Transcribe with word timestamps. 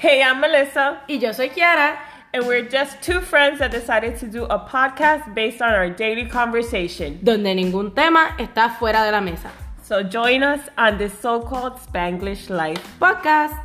Hey, 0.00 0.22
I'm 0.22 0.40
Melissa, 0.40 1.02
Y 1.08 1.16
yo 1.16 1.32
soy 1.32 1.48
Kiara. 1.50 1.98
and 2.32 2.46
we're 2.46 2.62
just 2.62 3.02
two 3.02 3.20
friends 3.20 3.58
that 3.58 3.70
decided 3.70 4.16
to 4.20 4.26
do 4.26 4.44
a 4.44 4.58
podcast 4.58 5.34
based 5.34 5.60
on 5.60 5.74
our 5.74 5.90
daily 5.90 6.24
conversation. 6.24 7.18
donde 7.22 7.52
ningún 7.54 7.94
tema 7.94 8.34
está 8.38 8.70
fuera 8.78 9.04
de 9.04 9.12
la 9.12 9.20
mesa. 9.20 9.50
So 9.82 10.02
join 10.02 10.42
us 10.42 10.60
on 10.78 10.96
this 10.96 11.12
so 11.18 11.40
called 11.40 11.74
Spanglish 11.74 12.48
life. 12.48 12.80
Podcast. 12.98 13.60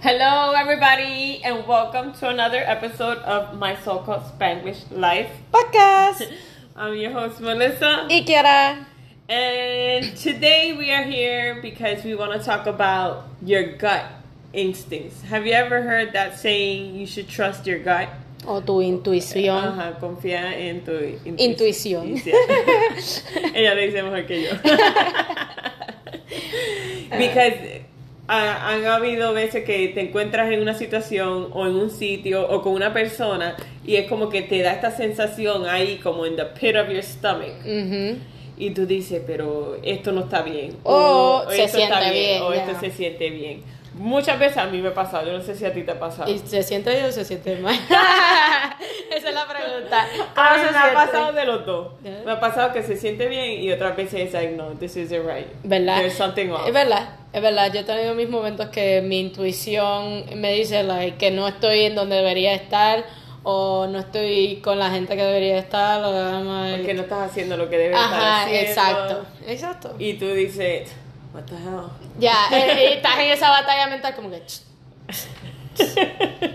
Hello, 0.00 0.52
everybody, 0.56 1.40
and 1.44 1.66
welcome 1.68 2.12
to 2.14 2.28
another 2.30 2.62
episode 2.66 3.18
of 3.18 3.56
my 3.56 3.76
so 3.84 3.98
called 3.98 4.24
Spanglish 4.36 4.82
life. 4.90 5.30
Podcast. 5.52 6.32
I'm 6.76 6.96
your 6.96 7.12
host, 7.12 7.40
Melissa. 7.40 8.06
Y 8.10 8.24
Kiara. 8.26 8.84
And 9.28 10.16
today 10.18 10.74
we 10.76 10.90
are 10.92 11.02
here 11.02 11.60
because 11.62 12.04
we 12.04 12.14
want 12.14 12.38
to 12.38 12.44
talk 12.44 12.66
about 12.66 13.24
your 13.42 13.72
gut 13.78 14.04
instincts. 14.52 15.22
Have 15.22 15.46
you 15.46 15.54
ever 15.54 15.80
heard 15.80 16.12
that 16.12 16.38
saying 16.38 16.94
you 16.94 17.06
should 17.06 17.26
trust 17.28 17.66
your 17.66 17.78
gut? 17.78 18.08
O 18.46 18.60
tu 18.60 18.82
intuición. 18.82 19.56
Ajá, 19.78 19.98
confía 19.98 20.52
en 20.58 20.84
tu 20.84 20.90
intu- 20.92 21.40
Intuición. 21.40 22.20
Ella 23.54 23.74
lo 23.74 23.80
dice 23.80 24.02
mejor 24.02 24.26
que 24.26 24.42
yo. 24.42 24.50
Because 27.16 27.80
ah, 28.28 28.72
han 28.74 28.84
habido 28.84 29.32
veces 29.32 29.64
que 29.64 29.88
te 29.88 30.02
encuentras 30.02 30.52
en 30.52 30.60
una 30.60 30.74
situación 30.74 31.48
o 31.52 31.66
en 31.66 31.76
un 31.76 31.88
sitio 31.88 32.46
o 32.46 32.60
con 32.60 32.74
una 32.74 32.92
persona 32.92 33.56
y 33.86 33.96
es 33.96 34.06
como 34.06 34.28
que 34.28 34.42
te 34.42 34.60
da 34.60 34.72
esta 34.72 34.90
sensación 34.90 35.64
ahí 35.66 35.96
como 36.02 36.26
en 36.26 36.36
the 36.36 36.44
pit 36.44 36.76
of 36.76 36.90
your 36.90 37.02
stomach. 37.02 37.54
Ujú. 37.64 38.18
Y 38.56 38.70
tú 38.70 38.86
dices, 38.86 39.22
pero 39.26 39.76
esto 39.82 40.12
no 40.12 40.22
está 40.22 40.42
bien. 40.42 40.76
O 40.84 41.44
se 41.48 41.64
esto 41.64 41.78
está 41.78 42.00
siente 42.00 42.10
bien, 42.20 42.42
O 42.42 42.54
ya. 42.54 42.64
esto 42.64 42.80
se 42.80 42.90
siente 42.90 43.30
bien. 43.30 43.62
Muchas 43.94 44.38
veces 44.40 44.58
a 44.58 44.66
mí 44.66 44.78
me 44.80 44.88
ha 44.88 44.94
pasado, 44.94 45.24
yo 45.26 45.32
no 45.34 45.40
sé 45.40 45.54
si 45.54 45.64
a 45.64 45.72
ti 45.72 45.82
te 45.84 45.92
ha 45.92 45.98
pasado. 46.00 46.28
¿Y 46.30 46.38
se 46.40 46.62
siente 46.64 46.90
bien 46.90 47.04
o 47.04 47.12
se 47.12 47.24
siente 47.24 47.56
mal? 47.56 47.74
Esa 49.16 49.28
es 49.28 49.34
la 49.34 49.46
pregunta. 49.46 50.06
¿Cómo 50.34 50.46
A 50.48 50.54
mí 50.54 50.58
se 50.64 50.70
me 50.72 50.78
ha 50.78 50.82
siente? 50.82 50.94
pasado 50.94 51.32
de 51.32 51.44
los 51.44 51.64
dos. 51.66 51.88
Yeah. 52.02 52.22
Me 52.24 52.32
ha 52.32 52.40
pasado 52.40 52.72
que 52.72 52.82
se 52.82 52.96
siente 52.96 53.28
bien 53.28 53.62
y 53.62 53.70
otras 53.72 53.96
veces 53.96 54.20
es 54.20 54.32
like, 54.32 54.52
no, 54.56 54.70
this 54.72 54.96
isn't 54.96 55.24
right. 55.24 55.46
¿Verdad? 55.62 55.98
There's 55.98 56.14
something 56.14 56.48
off. 56.50 56.66
Es 56.66 56.74
verdad, 56.74 57.08
es 57.32 57.40
verdad. 57.40 57.72
Yo 57.72 57.80
he 57.80 57.84
tenido 57.84 58.14
mis 58.14 58.28
momentos 58.28 58.68
que 58.70 59.00
mi 59.00 59.20
intuición 59.20 60.24
me 60.40 60.52
dice 60.54 60.82
like, 60.82 61.16
que 61.16 61.30
no 61.30 61.46
estoy 61.46 61.82
en 61.84 61.94
donde 61.94 62.16
debería 62.16 62.52
estar 62.54 63.04
o 63.44 63.86
no 63.86 63.98
estoy 63.98 64.56
con 64.64 64.78
la 64.78 64.90
gente 64.90 65.14
que 65.16 65.22
debería 65.22 65.58
estar. 65.58 66.02
O, 66.02 66.12
I'm 66.12 66.76
Porque 66.78 66.94
no 66.94 67.02
estás 67.02 67.30
haciendo 67.30 67.56
lo 67.56 67.70
que 67.70 67.78
debes 67.78 67.96
estar 68.00 68.42
haciendo. 68.42 68.70
exacto. 68.70 69.26
Exacto. 69.46 69.94
Y 69.98 70.14
tú 70.14 70.26
dices, 70.26 70.90
what 71.32 71.44
the 71.44 71.54
hell? 71.54 71.88
Ya, 72.18 72.48
eh, 72.50 72.90
y 72.90 72.92
estás 72.94 73.18
en 73.18 73.30
esa 73.32 73.50
batalla 73.50 73.86
mental 73.88 74.14
como 74.14 74.30
que... 74.30 74.42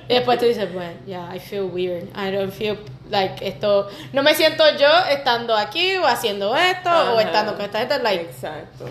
y 0.07 0.13
después 0.13 0.39
tú 0.39 0.45
dices, 0.45 0.73
bueno, 0.73 0.93
yeah, 1.05 1.33
I 1.35 1.39
feel 1.39 1.63
weird. 1.63 2.05
I 2.15 2.31
don't 2.31 2.51
feel 2.51 2.77
like 3.09 3.45
esto... 3.47 3.87
No 4.11 4.23
me 4.23 4.33
siento 4.33 4.63
yo 4.77 4.87
estando 5.11 5.55
aquí 5.55 5.95
o 5.97 6.07
haciendo 6.07 6.55
esto 6.57 6.89
o 7.13 7.19
estando 7.19 7.53
con 7.55 7.65
esta 7.65 7.79
gente. 7.79 7.99
Like, 7.99 8.23
Exacto. 8.23 8.85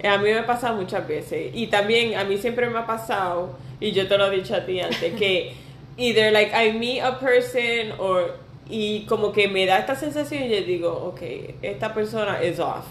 Eh, 0.00 0.08
A 0.08 0.18
mí 0.18 0.24
me 0.24 0.40
ha 0.40 0.46
pasado 0.46 0.76
muchas 0.76 1.08
veces. 1.08 1.50
Y 1.54 1.68
también 1.68 2.18
a 2.18 2.24
mí 2.24 2.36
siempre 2.36 2.68
me 2.68 2.78
ha 2.78 2.86
pasado, 2.86 3.56
y 3.80 3.92
yo 3.92 4.06
te 4.06 4.18
lo 4.18 4.30
he 4.30 4.36
dicho 4.36 4.54
a 4.54 4.66
ti 4.66 4.80
antes, 4.80 5.14
que 5.14 5.56
either 5.96 6.30
like 6.30 6.52
I 6.52 6.72
meet 6.72 7.00
a 7.00 7.12
person 7.12 7.92
or 7.98 8.38
y 8.68 9.04
como 9.08 9.32
que 9.32 9.48
me 9.48 9.64
da 9.66 9.78
esta 9.78 9.94
sensación 9.94 10.44
y 10.44 10.48
yo 10.48 10.62
digo, 10.62 10.92
ok, 11.08 11.22
esta 11.62 11.94
persona 11.94 12.42
is 12.42 12.58
off. 12.58 12.86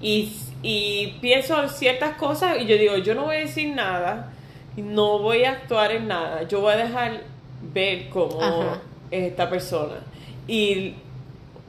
Y, 0.00 0.32
y 0.62 1.18
pienso 1.20 1.68
ciertas 1.68 2.16
cosas 2.16 2.58
y 2.60 2.66
yo 2.66 2.76
digo, 2.76 2.96
yo 2.98 3.14
no 3.14 3.24
voy 3.24 3.36
a 3.36 3.40
decir 3.40 3.74
nada, 3.74 4.32
no 4.76 5.18
voy 5.18 5.44
a 5.44 5.52
actuar 5.52 5.92
en 5.92 6.08
nada, 6.08 6.46
yo 6.46 6.60
voy 6.60 6.74
a 6.74 6.76
dejar 6.76 7.22
ver 7.62 8.08
cómo 8.10 8.42
Ajá. 8.42 8.80
es 9.10 9.30
esta 9.30 9.48
persona. 9.48 10.00
Y 10.46 10.94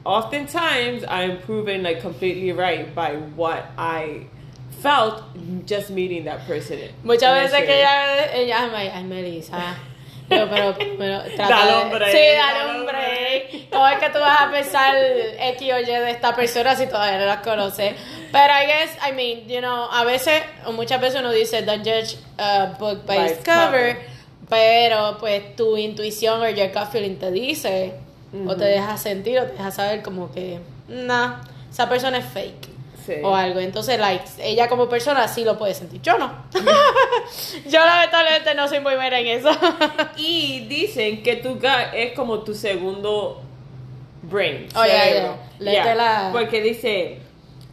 oftentimes 0.04 1.04
I'm 1.08 1.38
proven 1.38 1.82
like 1.82 2.02
completely 2.02 2.52
right 2.52 2.94
by 2.94 3.16
what 3.36 3.70
I 3.78 4.26
felt 4.82 5.22
just 5.66 5.90
meeting 5.90 6.24
that 6.24 6.46
person. 6.46 6.78
muchas 7.04 7.34
veces 7.34 7.64
que 7.64 7.78
ella, 7.78 8.34
ella 8.34 8.70
ay, 8.74 9.04
Melissa. 9.04 9.76
Yo, 10.30 10.48
pero, 10.48 10.74
pero 10.98 11.22
trata 11.36 11.48
Dale 11.54 11.72
de- 11.72 11.82
un 11.84 11.90
break, 11.90 12.10
Sí, 12.12 12.18
dale 12.36 12.64
break. 12.84 13.70
¿Cómo 13.70 13.88
es 13.88 13.98
que 13.98 14.10
tú 14.10 14.18
vas 14.18 14.40
a 14.42 14.50
pensar 14.50 14.94
X 14.96 15.72
o 15.72 15.78
Y 15.80 15.84
de 15.84 16.10
esta 16.10 16.34
persona 16.34 16.74
si 16.76 16.86
todavía 16.86 17.18
no 17.18 17.26
la 17.26 17.42
conoces? 17.42 17.94
Pero 18.32 18.52
I 18.52 18.66
guess, 18.66 18.96
I 19.08 19.12
mean, 19.12 19.48
you 19.48 19.60
know, 19.60 19.88
a 19.92 20.04
veces, 20.04 20.42
o 20.66 20.72
muchas 20.72 21.00
veces 21.00 21.20
uno 21.20 21.30
dice, 21.30 21.62
don't 21.62 21.84
judge 21.86 22.16
a 22.38 22.74
book 22.78 23.04
by, 23.06 23.16
By 23.18 23.26
its 23.30 23.44
cover. 23.44 23.98
Pero, 24.48 25.16
pues, 25.18 25.56
tu 25.56 25.76
intuición 25.76 26.40
o 26.42 26.48
your 26.48 26.68
gut 26.72 26.90
feeling 26.90 27.16
te 27.16 27.30
dice, 27.30 27.94
o 28.46 28.54
te 28.56 28.64
deja 28.64 28.96
sentir, 28.96 29.38
o 29.38 29.44
te 29.46 29.52
deja 29.52 29.70
saber 29.70 30.02
como 30.02 30.32
que, 30.32 30.58
nah, 30.88 31.36
esa 31.70 31.88
persona 31.88 32.18
es 32.18 32.24
fake. 32.26 32.68
Sí. 33.04 33.14
O 33.22 33.34
algo. 33.34 33.60
Entonces, 33.60 33.98
like, 34.00 34.24
ella 34.40 34.68
como 34.68 34.88
persona 34.88 35.28
sí 35.28 35.44
lo 35.44 35.58
puede 35.58 35.74
sentir. 35.74 36.00
Yo 36.00 36.16
no. 36.18 36.32
Yo 37.66 37.84
lamentablemente 37.84 38.54
no 38.54 38.66
soy 38.68 38.80
muy 38.80 38.94
buena 38.94 39.18
en 39.20 39.26
eso. 39.26 39.50
Y 40.16 40.60
dicen 40.68 41.22
que 41.22 41.36
tu 41.36 41.54
gut 41.54 41.64
es 41.94 42.12
como 42.12 42.40
tu 42.40 42.54
segundo 42.54 43.42
brain. 44.22 44.66
Oh, 44.74 44.84
ya. 44.86 45.36
Léete 45.58 45.84
Ya. 45.84 45.94
la- 45.94 46.30
Porque 46.32 46.62
dice, 46.62 47.18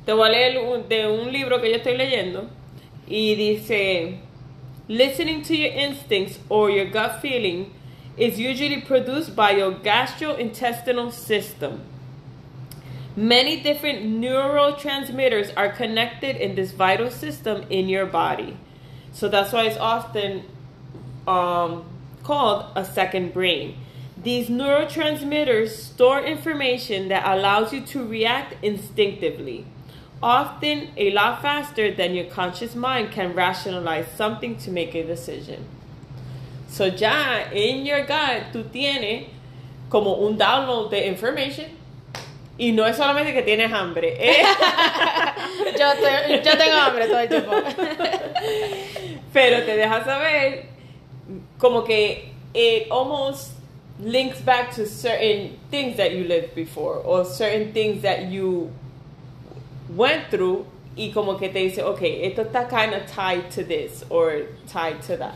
te 0.05 0.13
voy 0.13 0.27
a 0.27 0.31
leer 0.31 0.57
un- 0.59 0.87
de 0.89 1.07
un 1.07 1.31
libro 1.31 1.61
que 1.61 1.69
yo 1.69 1.77
estoy 1.77 1.95
leyendo 1.97 2.47
y 3.07 3.35
dice, 3.35 4.19
listening 4.87 5.41
to 5.43 5.53
your 5.53 5.71
instincts 5.73 6.39
or 6.49 6.69
your 6.69 6.89
gut 6.91 7.21
feeling 7.21 7.71
is 8.17 8.37
usually 8.37 8.81
produced 8.81 9.33
by 9.35 9.51
your 9.57 9.75
gastrointestinal 9.81 11.11
system. 11.11 11.79
Many 13.15 13.61
different 13.61 14.05
neurotransmitters 14.05 15.51
are 15.57 15.69
connected 15.69 16.37
in 16.37 16.55
this 16.55 16.71
vital 16.71 17.11
system 17.11 17.65
in 17.69 17.89
your 17.89 18.05
body. 18.05 18.57
So 19.11 19.27
that's 19.27 19.51
why 19.51 19.65
it's 19.65 19.77
often 19.77 20.45
um, 21.27 21.85
called 22.23 22.65
a 22.75 22.85
second 22.85 23.33
brain. 23.33 23.77
These 24.21 24.49
neurotransmitters 24.49 25.69
store 25.69 26.21
information 26.21 27.09
that 27.09 27.25
allows 27.25 27.73
you 27.73 27.81
to 27.87 28.07
react 28.07 28.55
instinctively, 28.63 29.65
often 30.23 30.89
a 30.95 31.11
lot 31.11 31.41
faster 31.41 31.93
than 31.93 32.13
your 32.13 32.25
conscious 32.25 32.75
mind 32.75 33.11
can 33.11 33.33
rationalize 33.33 34.07
something 34.15 34.55
to 34.57 34.71
make 34.71 34.95
a 34.95 35.03
decision. 35.03 35.65
So 36.69 36.85
ya 36.85 37.49
in 37.51 37.85
your 37.85 38.05
gut 38.05 38.53
tú 38.53 38.63
tienes 38.71 39.27
como 39.89 40.25
un 40.25 40.37
download 40.37 40.91
de 40.91 41.05
information 41.05 41.80
y 42.61 42.71
no 42.73 42.85
es 42.85 42.95
solamente 42.95 43.33
que 43.33 43.41
tienes 43.41 43.73
hambre, 43.73 44.15
es 44.19 44.47
yo, 45.79 45.91
te- 45.95 46.43
yo 46.43 46.57
tengo 46.57 46.75
hambre 46.77 47.07
todo 47.07 47.19
el 47.19 47.27
tiempo. 47.29 47.51
pero 49.33 49.63
te 49.65 49.75
deja 49.77 50.03
saber 50.03 50.65
como 51.57 51.83
que 51.83 52.31
it 52.53 52.87
almost 52.91 53.53
links 53.99 54.39
back 54.45 54.69
to 54.75 54.85
certain 54.85 55.57
things 55.71 55.97
that 55.97 56.11
you 56.11 56.23
lived 56.23 56.53
before 56.53 57.01
or 57.03 57.25
certain 57.25 57.71
things 57.73 58.01
that 58.03 58.29
you 58.29 58.69
went 59.95 60.29
through 60.29 60.65
y 60.95 61.09
como 61.13 61.37
que 61.37 61.49
te 61.49 61.59
dice, 61.59 61.81
okay, 61.81 62.25
esto 62.25 62.43
está 62.43 62.67
kind 62.69 62.93
of 62.93 63.05
tied 63.07 63.49
to 63.49 63.63
this 63.63 64.03
or 64.09 64.43
tied 64.67 65.01
to 65.01 65.17
that. 65.17 65.33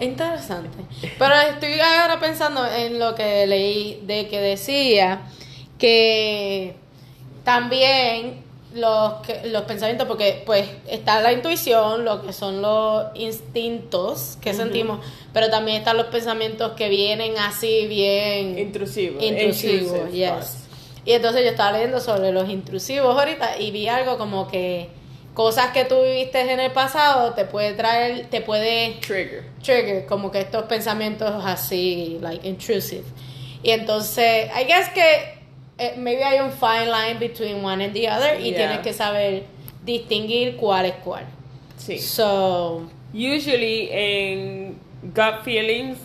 Interesante. 0.00 0.70
Pero 1.18 1.34
estoy 1.34 1.78
ahora 1.80 2.18
pensando 2.18 2.66
en 2.66 2.98
lo 2.98 3.14
que 3.14 3.46
leí 3.46 4.00
de 4.04 4.26
que 4.26 4.40
decía 4.40 5.20
que 5.78 6.74
también 7.44 8.42
los, 8.74 9.14
que- 9.24 9.46
los 9.48 9.62
pensamientos, 9.62 10.06
porque 10.08 10.42
pues 10.44 10.68
está 10.88 11.20
la 11.20 11.32
intuición, 11.32 12.04
lo 12.04 12.22
que 12.26 12.32
son 12.32 12.60
los 12.60 13.06
instintos 13.14 14.36
que 14.40 14.52
sentimos, 14.54 14.98
pero 15.32 15.48
también 15.50 15.78
están 15.78 15.96
los 15.96 16.06
pensamientos 16.06 16.72
que 16.72 16.88
vienen 16.88 17.38
así 17.38 17.86
bien 17.86 18.58
Intrusivo. 18.58 19.22
intrusivos, 19.22 19.92
intrusive 20.08 20.10
yes. 20.12 20.60
Y 21.04 21.12
entonces 21.12 21.42
yo 21.44 21.50
estaba 21.50 21.72
leyendo 21.72 22.00
sobre 22.00 22.32
los 22.32 22.48
intrusivos 22.48 23.16
ahorita 23.16 23.58
y 23.60 23.70
vi 23.70 23.88
algo 23.88 24.16
como 24.18 24.48
que 24.48 24.88
cosas 25.34 25.70
que 25.72 25.84
tú 25.84 26.00
viviste 26.02 26.40
en 26.40 26.58
el 26.60 26.72
pasado 26.72 27.34
te 27.34 27.44
puede 27.44 27.74
traer, 27.74 28.26
te 28.30 28.40
puede 28.40 28.96
Trigger. 29.06 29.44
trigger 29.62 30.06
como 30.06 30.30
que 30.30 30.40
estos 30.40 30.62
pensamientos 30.64 31.44
así, 31.44 32.18
like 32.22 32.48
intrusive. 32.48 33.04
Y 33.62 33.70
entonces, 33.70 34.50
I 34.58 34.64
guess 34.64 34.88
que 34.90 35.33
eh, 35.78 35.94
maybe 35.96 36.22
hay 36.22 36.40
un 36.40 36.50
fine 36.52 36.90
line 36.90 37.18
between 37.18 37.64
one 37.64 37.82
and 37.84 37.92
the 37.94 38.08
other 38.08 38.38
y 38.40 38.50
Yeah. 38.50 38.56
tienes 38.58 38.78
que 38.80 38.92
saber 38.92 39.44
distinguir 39.84 40.56
cuál 40.56 40.86
es 40.86 40.94
cuál. 41.04 41.24
Sí. 41.76 41.98
So, 41.98 42.88
Usually 43.12 43.88
en 43.92 44.78
gut 45.14 45.42
feelings 45.44 45.98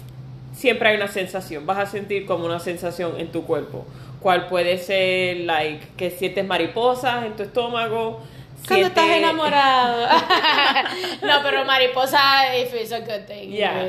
siempre 0.53 0.89
hay 0.89 0.95
una 0.97 1.07
sensación. 1.07 1.65
Vas 1.65 1.77
a 1.79 1.85
sentir 1.85 2.25
como 2.25 2.45
una 2.45 2.59
sensación 2.59 3.19
en 3.19 3.31
tu 3.31 3.43
cuerpo. 3.45 3.85
Cual 4.21 4.47
puede 4.47 4.77
ser 4.77 5.37
like 5.45 5.87
que 5.97 6.11
sientes 6.11 6.45
mariposas 6.45 7.25
en 7.25 7.33
tu 7.35 7.43
estómago, 7.43 8.19
Cuando 8.67 8.87
estás 8.87 9.09
enamorado. 9.09 10.05
no, 11.21 11.41
pero 11.43 11.63
mariposa, 11.65 12.55
if 12.57 12.73
it's 12.73 12.91
a 12.91 12.99
good 12.99 13.25
thing. 13.25 13.49
Yeah. 13.51 13.85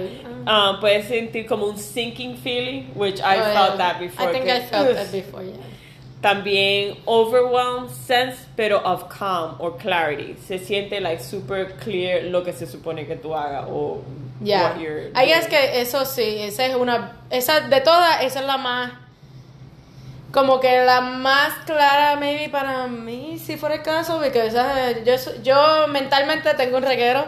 Ah. 0.47 0.71
Um, 0.71 0.81
puedes 0.81 1.07
sentir 1.09 1.47
como 1.47 1.67
un 1.67 1.77
sinking 1.77 2.37
feeling, 2.37 2.93
which 2.95 3.19
I 3.21 3.39
Oh, 3.41 3.53
felt 3.53 3.71
yeah. 3.71 3.77
that 3.77 3.99
before. 4.01 4.29
I 4.29 4.33
think 4.33 4.49
I 4.49 4.61
felt 4.61 4.95
that 4.95 5.11
before, 5.13 5.43
yeah. 5.43 5.57
También 6.21 6.99
overwhelmed 7.07 7.89
sense, 7.91 8.47
pero 8.57 8.79
of 8.85 9.09
calm 9.09 9.57
or 9.59 9.77
clarity. 9.79 10.37
Se 10.47 10.59
siente 10.59 11.01
like 11.01 11.23
super 11.23 11.75
clear 11.83 12.25
lo 12.25 12.43
que 12.45 12.53
se 12.53 12.67
supone 12.67 13.07
que 13.07 13.17
tú 13.17 13.35
hagas 13.35 13.65
o 13.69 14.03
Yeah. 14.43 14.71
what 14.73 14.81
you're 14.81 15.11
I 15.15 15.27
guess 15.27 15.47
que 15.49 15.81
eso 15.83 16.05
sí, 16.07 16.39
esa 16.41 16.65
es 16.67 16.75
una, 16.75 17.13
esa 17.31 17.61
de 17.61 17.81
todas, 17.83 18.23
esa 18.23 18.41
es 18.41 18.47
la 18.47 18.57
más, 18.57 18.93
como 20.33 20.61
que 20.61 20.83
la 20.85 21.01
más 21.01 21.53
clara, 21.67 22.17
maybe 22.17 22.49
para 22.49 22.87
mí, 22.87 23.39
si 23.39 23.57
fuera 23.57 23.75
el 23.75 23.83
caso, 23.83 24.19
porque 24.21 24.47
esa- 24.47 24.93
yo, 25.05 25.15
yo 25.43 25.89
mentalmente 25.89 26.55
tengo 26.55 26.79
un 26.79 26.85
reguero. 26.85 27.27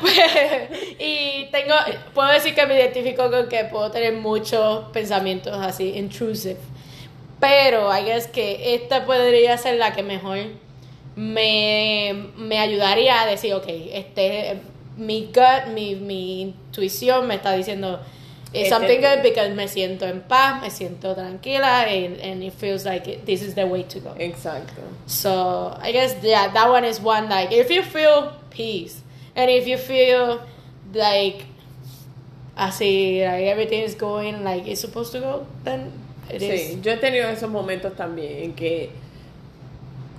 pues, 0.00 0.14
y 0.98 1.46
tengo, 1.50 1.74
puedo 2.14 2.28
decir 2.28 2.54
que 2.54 2.66
me 2.66 2.74
identifico 2.78 3.30
con 3.30 3.48
que 3.48 3.64
puedo 3.64 3.90
tener 3.90 4.12
muchos 4.14 4.84
pensamientos 4.92 5.56
así, 5.58 5.90
intrusive. 5.96 6.56
Pero 7.46 7.90
I 7.92 8.04
guess 8.04 8.26
que 8.26 8.74
esta 8.74 9.04
podría 9.04 9.56
ser 9.58 9.76
la 9.78 9.92
que 9.92 10.02
mejor 10.02 10.38
me, 11.16 12.28
me 12.36 12.58
ayudaría 12.58 13.20
a 13.22 13.26
decir, 13.26 13.52
ok, 13.54 13.66
este, 13.92 14.60
mi 14.96 15.26
gut, 15.26 15.72
mi, 15.74 15.94
mi 15.94 16.40
intuición 16.42 17.26
me 17.26 17.34
está 17.36 17.52
diciendo 17.52 18.00
it's 18.52 18.70
Este- 18.70 18.70
something 18.70 19.00
good 19.00 19.22
because 19.22 19.50
me 19.50 19.66
siento 19.68 20.06
en 20.06 20.20
paz, 20.22 20.62
me 20.62 20.70
siento 20.70 21.14
tranquila, 21.14 21.82
and, 21.88 22.20
and 22.20 22.42
it 22.44 22.52
feels 22.54 22.84
like 22.84 23.06
it- 23.10 23.24
this 23.26 23.42
is 23.42 23.54
the 23.56 23.64
way 23.64 23.82
to 23.82 23.98
go. 24.00 24.14
Exacto. 24.16 24.80
So 25.06 25.76
I 25.82 25.90
guess 25.92 26.14
yeah, 26.22 26.48
that 26.52 26.70
one 26.70 26.84
is 26.84 27.00
one 27.00 27.28
like 27.28 27.50
if 27.52 27.68
you 27.70 27.82
feel 27.82 28.32
peace 28.50 29.02
and 29.34 29.50
if 29.50 29.66
you 29.66 29.76
feel 29.76 30.40
like 30.94 31.46
así 32.56 33.20
like 33.26 33.46
everything 33.46 33.82
is 33.82 33.96
going 33.96 34.44
like 34.44 34.66
it's 34.68 34.80
supposed 34.80 35.10
to 35.12 35.20
go, 35.20 35.46
then 35.64 35.90
Sí, 36.38 36.78
yo 36.82 36.92
he 36.92 36.96
tenido 36.96 37.28
esos 37.28 37.50
momentos 37.50 37.94
también 37.96 38.42
en 38.44 38.52
que 38.54 38.90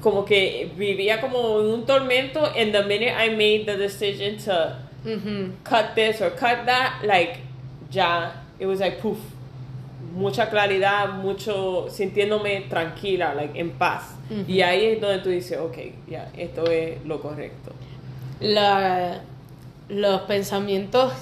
como 0.01 0.23
que 0.25 0.71
vivía 0.77 1.19
como 1.19 1.59
en 1.61 1.67
un 1.67 1.85
tormento 1.85 2.45
and 2.45 2.71
the 2.71 2.83
minute 2.83 3.11
I 3.11 3.29
made 3.31 3.65
the 3.65 3.75
decision 3.77 4.37
to 4.45 4.75
Mhm. 5.03 5.53
cut 5.63 5.95
this 5.95 6.21
or 6.21 6.31
cut 6.31 6.65
that, 6.65 7.03
like 7.03 7.37
ya, 7.91 8.31
it 8.59 8.65
was 8.67 8.79
like 8.79 8.97
poof. 9.01 9.17
Mucha 10.15 10.49
claridad, 10.49 11.09
mucho 11.09 11.87
sintiéndome 11.89 12.67
tranquila, 12.69 13.33
like 13.35 13.59
en 13.59 13.71
paz. 13.71 14.15
Y 14.47 14.61
ahí 14.61 14.85
es 14.85 15.01
donde 15.01 15.19
tú 15.19 15.29
dices, 15.29 15.57
ok, 15.59 15.77
ya, 16.07 16.29
esto 16.37 16.65
es 16.71 17.03
lo 17.05 17.19
correcto. 17.21 17.71
La- 18.39 19.21
los 19.89 20.21
pensamientos 20.21 21.13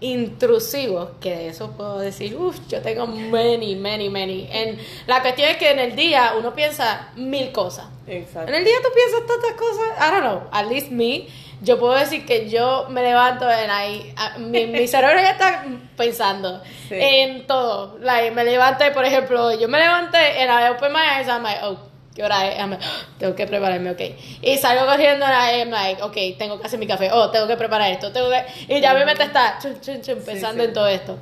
intrusivos, 0.00 1.10
que 1.20 1.30
de 1.36 1.48
eso 1.48 1.72
puedo 1.72 1.98
decir, 1.98 2.36
uff, 2.36 2.58
yo 2.68 2.80
tengo 2.82 3.06
many, 3.06 3.74
many, 3.76 4.08
many. 4.08 4.48
En, 4.50 4.78
la 5.06 5.20
cuestión 5.22 5.48
es 5.50 5.56
que 5.56 5.70
en 5.70 5.78
el 5.78 5.96
día 5.96 6.34
uno 6.38 6.54
piensa 6.54 7.08
mil 7.16 7.50
cosas. 7.52 7.86
Exacto. 8.06 8.48
En 8.48 8.54
el 8.56 8.64
día 8.64 8.76
tú 8.82 8.88
piensas 8.94 9.26
tantas 9.26 9.52
cosas, 9.52 9.84
I 9.98 10.10
don't 10.12 10.20
know, 10.22 10.48
at 10.52 10.66
least 10.68 10.90
me, 10.90 11.26
yo 11.60 11.78
puedo 11.78 11.94
decir 11.94 12.24
que 12.24 12.48
yo 12.48 12.86
me 12.90 13.02
levanto 13.02 13.50
en 13.50 13.70
ahí, 13.70 14.14
mi, 14.38 14.66
mi 14.66 14.86
cerebro 14.88 15.20
ya 15.20 15.30
está 15.30 15.64
pensando 15.96 16.62
Sí. 16.88 16.94
en 16.98 17.46
todo. 17.46 17.98
Like, 18.00 18.30
me 18.30 18.44
levanté, 18.44 18.92
por 18.92 19.04
ejemplo, 19.04 19.52
yo 19.58 19.68
me 19.68 19.78
levanté 19.78 20.40
en 20.40 20.48
la 20.48 20.70
open 20.72 20.92
my 20.92 21.00
eyes, 21.18 21.28
I'm 21.28 21.42
like, 21.42 21.60
oh, 21.64 21.76
¿qué 22.14 22.22
hora 22.22 22.48
es? 22.48 22.58
I'm 22.58 22.70
like, 22.70 22.84
"Oh, 22.84 23.18
tengo 23.18 23.34
que 23.34 23.46
prepararme, 23.46 23.90
ok. 23.90 24.00
Y 24.42 24.56
salgo 24.56 24.86
corriendo 24.86 25.24
I'm 25.26 25.70
like, 25.70 26.02
ok, 26.02 26.38
tengo 26.38 26.60
que 26.60 26.66
hacer 26.66 26.78
mi 26.78 26.86
café, 26.86 27.10
oh, 27.12 27.30
tengo 27.30 27.46
que 27.46 27.56
preparar 27.56 27.90
esto, 27.92 28.12
tengo 28.12 28.28
que... 28.30 28.74
Y 28.74 28.80
ya 28.80 28.94
mi 28.94 29.04
mente 29.04 29.24
está 29.24 29.58
chun, 29.60 29.80
chun, 29.80 30.02
chun, 30.02 30.22
pensando 30.24 30.62
sí. 30.62 30.68
en 30.68 30.74
todo 30.74 30.88
esto. 30.88 31.18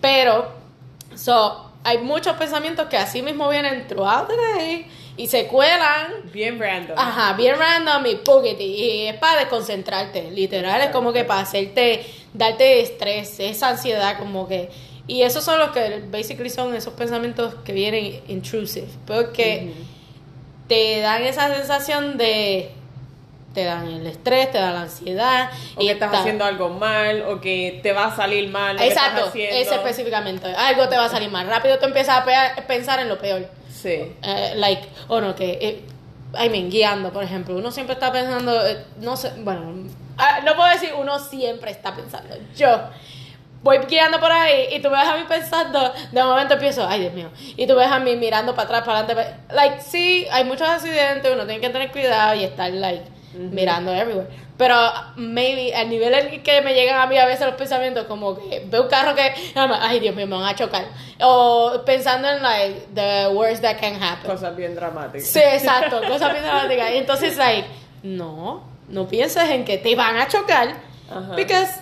Pero, 0.00 0.52
so, 1.14 1.70
hay 1.84 1.98
muchos 1.98 2.36
pensamientos 2.36 2.88
que 2.88 2.96
así 2.96 3.22
mismo 3.22 3.48
vienen 3.48 3.86
throughout 3.86 4.28
the 4.28 4.36
day 4.36 4.86
y 5.16 5.26
se 5.26 5.46
cuelan 5.46 6.30
Bien 6.32 6.58
random. 6.58 6.96
Ajá, 6.98 7.34
bien 7.34 7.56
random 7.58 8.06
y 8.06 8.16
poquete. 8.16 8.62
Y 8.62 9.06
es 9.06 9.16
para 9.16 9.40
desconcentrarte, 9.40 10.30
literal. 10.30 10.80
Es 10.80 10.90
como 10.90 11.12
que 11.12 11.24
para 11.24 11.40
hacerte, 11.40 12.06
darte 12.32 12.80
estrés, 12.80 13.38
esa 13.40 13.70
ansiedad, 13.70 14.18
como 14.18 14.48
que. 14.48 14.70
Y 15.06 15.22
esos 15.22 15.44
son 15.44 15.58
los 15.58 15.70
que, 15.72 16.04
basically, 16.10 16.48
son 16.48 16.74
esos 16.74 16.94
pensamientos 16.94 17.54
que 17.64 17.72
vienen 17.72 18.22
intrusive. 18.28 18.86
Porque 19.06 19.72
te 20.70 21.00
dan 21.00 21.22
esa 21.24 21.54
sensación 21.54 22.16
de. 22.16 22.70
Te 23.52 23.64
dan 23.64 23.88
el 23.88 24.06
estrés, 24.06 24.52
te 24.52 24.58
dan 24.58 24.74
la 24.74 24.82
ansiedad. 24.82 25.50
O 25.74 25.80
que 25.80 25.90
estás 25.90 26.12
ta- 26.12 26.20
haciendo 26.20 26.44
algo 26.44 26.68
mal, 26.68 27.22
o 27.22 27.40
que 27.40 27.80
te 27.82 27.92
va 27.92 28.04
a 28.06 28.14
salir 28.16 28.48
mal. 28.48 28.80
Exacto, 28.80 29.30
ese 29.34 29.74
específicamente. 29.74 30.46
Algo 30.54 30.88
te 30.88 30.96
va 30.96 31.06
a 31.06 31.08
salir 31.08 31.30
mal. 31.30 31.48
Rápido 31.48 31.76
tú 31.80 31.86
empiezas 31.86 32.18
a 32.18 32.24
pe- 32.24 32.62
pensar 32.68 33.00
en 33.00 33.08
lo 33.08 33.18
peor. 33.18 33.48
Sí. 33.68 34.14
Eh, 34.22 34.52
like, 34.54 34.88
o 35.08 35.20
no, 35.20 35.34
que, 35.34 35.58
eh, 35.60 35.80
I 36.40 36.48
mean, 36.48 36.70
guiando, 36.70 37.12
por 37.12 37.24
ejemplo, 37.24 37.56
uno 37.56 37.72
siempre 37.72 37.94
está 37.94 38.12
pensando, 38.12 38.64
eh, 38.64 38.84
no 39.00 39.16
sé, 39.16 39.32
bueno, 39.38 39.72
ah, 40.16 40.40
no 40.44 40.54
puedo 40.54 40.68
decir 40.70 40.90
uno 40.96 41.18
siempre 41.18 41.72
está 41.72 41.92
pensando, 41.96 42.36
yo 42.56 42.78
voy 43.62 43.78
guiando 43.88 44.18
por 44.20 44.32
ahí 44.32 44.68
y 44.72 44.80
tú 44.80 44.88
me 44.90 44.98
ves 44.98 45.08
a 45.08 45.16
mí 45.16 45.24
pensando, 45.28 45.92
de 46.10 46.22
momento 46.22 46.54
empiezo, 46.54 46.86
ay 46.86 47.00
Dios 47.00 47.12
mío, 47.12 47.30
y 47.56 47.66
tú 47.66 47.74
ves 47.76 47.88
a 47.88 47.98
mí 47.98 48.16
mirando 48.16 48.54
para 48.54 48.68
atrás, 48.68 48.82
para 48.84 48.98
adelante, 49.00 49.36
like, 49.52 49.80
sí, 49.82 50.26
hay 50.30 50.44
muchos 50.44 50.68
accidentes, 50.68 51.32
uno 51.32 51.44
tiene 51.44 51.60
que 51.60 51.68
tener 51.68 51.90
cuidado 51.92 52.34
y 52.34 52.44
estar, 52.44 52.70
like, 52.70 53.04
mirando 53.34 53.92
everywhere. 53.92 54.28
Pero 54.56 54.76
maybe 55.16 55.74
al 55.74 55.88
nivel 55.88 56.12
en 56.12 56.28
el 56.28 56.42
que 56.42 56.60
me 56.60 56.74
llegan 56.74 57.00
a 57.00 57.06
mí 57.06 57.16
a 57.16 57.24
veces 57.24 57.46
los 57.46 57.54
pensamientos, 57.54 58.04
como 58.04 58.36
que 58.36 58.62
veo 58.66 58.82
un 58.82 58.88
carro 58.88 59.14
que, 59.14 59.32
ay 59.54 60.00
Dios 60.00 60.14
mío, 60.14 60.26
me 60.26 60.36
van 60.36 60.44
a 60.44 60.54
chocar. 60.54 60.84
O 61.20 61.80
pensando 61.86 62.28
en, 62.28 62.42
like, 62.42 62.88
the 62.94 63.28
worst 63.32 63.62
that 63.62 63.78
can 63.78 63.94
happen. 64.02 64.30
Cosas 64.30 64.54
bien 64.54 64.74
dramáticas. 64.74 65.28
Sí, 65.28 65.38
exacto, 65.38 66.02
cosas 66.06 66.32
bien 66.32 66.44
dramáticas. 66.44 66.90
Y 66.90 66.96
entonces, 66.98 67.38
like, 67.38 67.66
no, 68.02 68.64
no 68.88 69.08
pienses 69.08 69.48
en 69.48 69.64
que 69.64 69.78
te 69.78 69.94
van 69.94 70.16
a 70.18 70.28
chocar, 70.28 70.74
Ajá. 71.10 71.36
because 71.36 71.80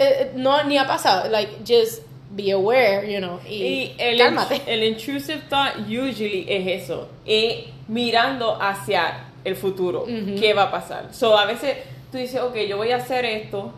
eh, 0.00 0.30
no, 0.34 0.64
ni 0.64 0.76
ha 0.78 0.86
pasado. 0.86 1.28
Like, 1.30 1.58
just 1.64 2.02
be 2.34 2.50
aware, 2.52 3.04
you 3.10 3.18
know, 3.20 3.40
y, 3.48 3.54
Y 3.62 3.94
el, 3.98 4.18
cálmate. 4.18 4.62
el 4.66 4.82
intrusive 4.84 5.42
thought 5.48 5.78
usually 5.88 6.46
es 6.48 6.82
eso, 6.84 7.08
es 7.26 7.64
mirando 7.88 8.56
hacia 8.60 9.26
el 9.44 9.56
futuro, 9.56 10.02
Ujú. 10.04 10.38
qué 10.40 10.54
va 10.54 10.64
a 10.64 10.70
pasar. 10.70 11.08
So 11.12 11.36
a 11.36 11.44
veces 11.46 11.76
tú 12.12 12.18
dices, 12.18 12.40
ok, 12.40 12.54
yo 12.68 12.76
voy 12.76 12.92
a 12.92 12.96
hacer 12.96 13.24
esto, 13.24 13.72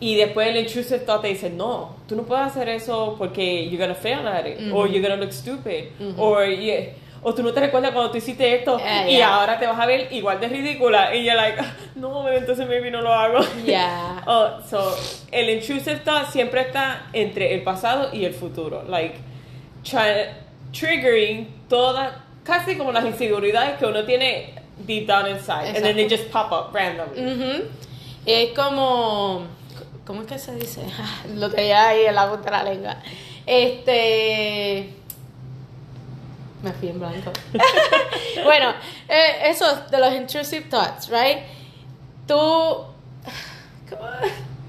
y 0.00 0.16
después 0.16 0.48
el 0.48 0.56
intrusive 0.56 1.00
thought 1.00 1.20
te 1.22 1.28
dice, 1.28 1.50
no, 1.50 1.96
tú 2.08 2.16
no 2.16 2.22
puedes 2.24 2.46
hacer 2.46 2.68
eso 2.70 3.14
porque 3.18 3.64
you're 3.68 3.76
gonna 3.78 3.94
fail 3.94 4.26
at 4.26 4.46
it, 4.46 4.58
Ujú. 4.58 4.74
or 4.74 4.88
you're 4.88 5.02
gonna 5.06 5.20
look 5.20 5.32
stupid, 5.32 5.88
or 6.18 6.46
yeah, 6.46 6.86
o 7.22 7.32
tú 7.34 7.42
no 7.42 7.52
te 7.52 7.60
recuerdas 7.60 7.92
cuando 7.92 8.10
tú 8.10 8.18
hiciste 8.18 8.54
esto 8.54 8.78
Ah, 8.84 9.04
y 9.08 9.16
yeah. 9.16 9.34
ahora 9.36 9.58
te 9.58 9.66
vas 9.66 9.78
a 9.78 9.86
ver 9.86 10.12
igual 10.12 10.40
de 10.40 10.48
ridícula 10.48 11.14
y 11.14 11.24
you're 11.24 11.36
like, 11.36 11.56
"Ah, 11.60 11.74
no, 11.94 12.28
entonces 12.28 12.66
maybe 12.66 12.90
no 12.90 13.00
lo 13.00 13.12
hago. 13.12 13.40
Yeah. 13.64 14.22
Oh, 14.26 14.60
so, 14.68 14.96
el 15.32 15.50
intrusive 15.50 15.96
thought 16.04 16.28
siempre 16.30 16.60
está 16.60 17.06
entre 17.12 17.54
el 17.54 17.62
pasado 17.62 18.10
y 18.12 18.24
el 18.24 18.34
futuro. 18.34 18.84
Like, 18.88 19.16
triggering 20.72 21.46
todas, 21.68 22.12
casi 22.44 22.76
como 22.76 22.92
las 22.92 23.04
inseguridades 23.04 23.78
que 23.78 23.86
uno 23.86 24.04
tiene 24.04 24.54
deep 24.86 25.06
down 25.06 25.26
inside. 25.28 25.68
And 25.76 25.82
then 25.84 25.96
they 25.96 26.04
Exacto. 26.04 26.16
just 26.16 26.30
pop 26.32 26.52
up 26.52 26.74
randomly. 26.74 27.64
Es 28.26 28.52
como. 28.54 29.46
¿Cómo 30.06 30.22
es 30.22 30.26
que 30.28 30.38
se 30.38 30.54
dice? 30.56 30.82
Lo 31.34 31.50
tenía 31.50 31.88
ahí 31.88 32.06
en 32.06 32.14
la 32.14 32.28
punta 32.28 32.44
de 32.44 32.50
la 32.50 32.62
lengua. 32.64 32.96
Este. 33.46 34.88
Me 36.62 36.72
fui 36.72 36.88
en 36.88 37.00
blanco. 37.00 37.32
bueno, 38.44 38.70
eh, 39.08 39.50
eso 39.50 39.66
de 39.90 39.98
los 39.98 40.14
intrusive 40.14 40.66
thoughts, 40.68 41.08
right? 41.08 41.38
Tú. 42.26 42.34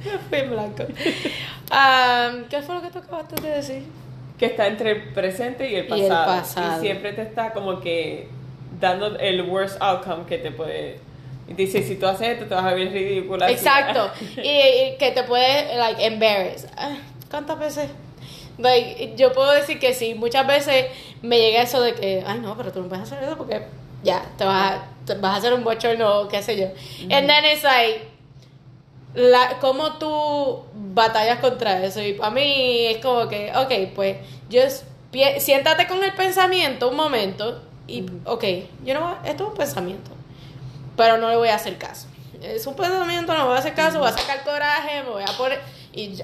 Me 0.03 0.17
fui 0.17 0.39
en 0.39 0.50
blanco. 0.50 0.83
Um, 1.71 2.43
¿Qué 2.50 2.62
fue 2.62 2.75
lo 2.75 2.81
que 2.81 2.89
tú 2.89 3.00
acabaste 3.00 3.41
de 3.41 3.50
decir? 3.50 3.83
Que 4.38 4.47
está 4.47 4.67
entre 4.67 4.91
el 4.91 5.13
presente 5.13 5.69
y 5.69 5.75
el 5.75 5.97
Y 5.97 6.01
el 6.01 6.09
pasado. 6.09 6.77
Y 6.77 6.81
siempre 6.81 7.13
te 7.13 7.21
está 7.21 7.53
como 7.53 7.79
que 7.79 8.27
dando 8.79 9.17
el 9.17 9.43
worst 9.43 9.81
outcome 9.81 10.25
que 10.25 10.39
te 10.39 10.51
puede. 10.51 11.00
Dice, 11.47 11.83
si 11.83 11.95
tú 11.95 12.07
haces 12.07 12.29
esto, 12.29 12.45
te 12.45 12.55
vas 12.55 12.65
a 12.65 12.73
ver 12.73 12.91
ridícula. 12.91 13.50
Exacto. 13.50 14.12
y, 14.38 14.50
y 14.50 14.97
que 14.97 15.12
te 15.12 15.23
puede, 15.23 15.75
like, 15.75 16.03
embarrass. 16.03 16.67
Ah, 16.75 16.97
¿Cuántas 17.29 17.59
veces? 17.59 17.89
Like, 18.57 19.13
yo 19.15 19.33
puedo 19.33 19.51
decir 19.51 19.79
que 19.79 19.93
sí, 19.93 20.13
muchas 20.15 20.45
veces 20.45 20.86
me 21.22 21.39
llega 21.39 21.62
eso 21.63 21.81
de 21.81 21.93
que, 21.95 22.24
ay, 22.25 22.39
no, 22.39 22.55
pero 22.55 22.72
tú 22.72 22.81
no 22.81 22.88
puedes 22.89 23.03
hacer 23.03 23.24
eso 23.24 23.38
porque 23.38 23.63
ya, 24.03 24.24
te 24.38 24.45
vas 24.45 24.74
a, 24.74 24.83
te 25.05 25.15
vas 25.15 25.33
a 25.33 25.38
hacer 25.38 25.53
un 25.53 25.63
bochorno 25.63 26.22
o 26.22 26.27
qué 26.27 26.41
sé 26.43 26.57
yo. 26.57 26.67
And 27.10 27.27
then 27.27 27.45
it's 27.45 27.63
like, 27.63 28.07
la, 29.15 29.60
cómo 29.60 29.93
tú 29.93 30.63
batallas 30.74 31.39
contra 31.39 31.83
eso. 31.83 32.01
Y 32.01 32.13
para 32.13 32.31
mí 32.31 32.88
es 32.88 32.98
como 32.98 33.27
que, 33.27 33.51
ok, 33.55 33.93
pues, 33.95 34.17
pie- 35.12 35.39
siéntate 35.39 35.88
con 35.88 36.03
el 36.03 36.13
pensamiento 36.13 36.89
un 36.89 36.95
momento 36.95 37.62
y, 37.88 38.05
ok, 38.25 38.43
know 38.93 39.03
what, 39.03 39.25
esto 39.25 39.43
es 39.43 39.50
un 39.50 39.55
pensamiento. 39.57 40.12
pero 40.95 41.17
no 41.17 41.29
le 41.29 41.36
voy 41.38 41.50
a 41.50 41.55
hacer 41.55 41.77
caso. 41.77 42.07
Es 42.41 42.67
un 42.67 42.75
pensamiento, 42.75 43.33
no 43.33 43.39
le 43.39 43.45
voy 43.45 43.55
a 43.55 43.60
hacer 43.60 43.74
caso, 43.74 44.00
voy 44.00 44.10
a 44.10 44.12
sacar 44.12 44.43
coraje, 44.43 45.01
me 45.03 45.10
voy 45.10 45.24
a 45.24 45.38
poner, 45.38 45.60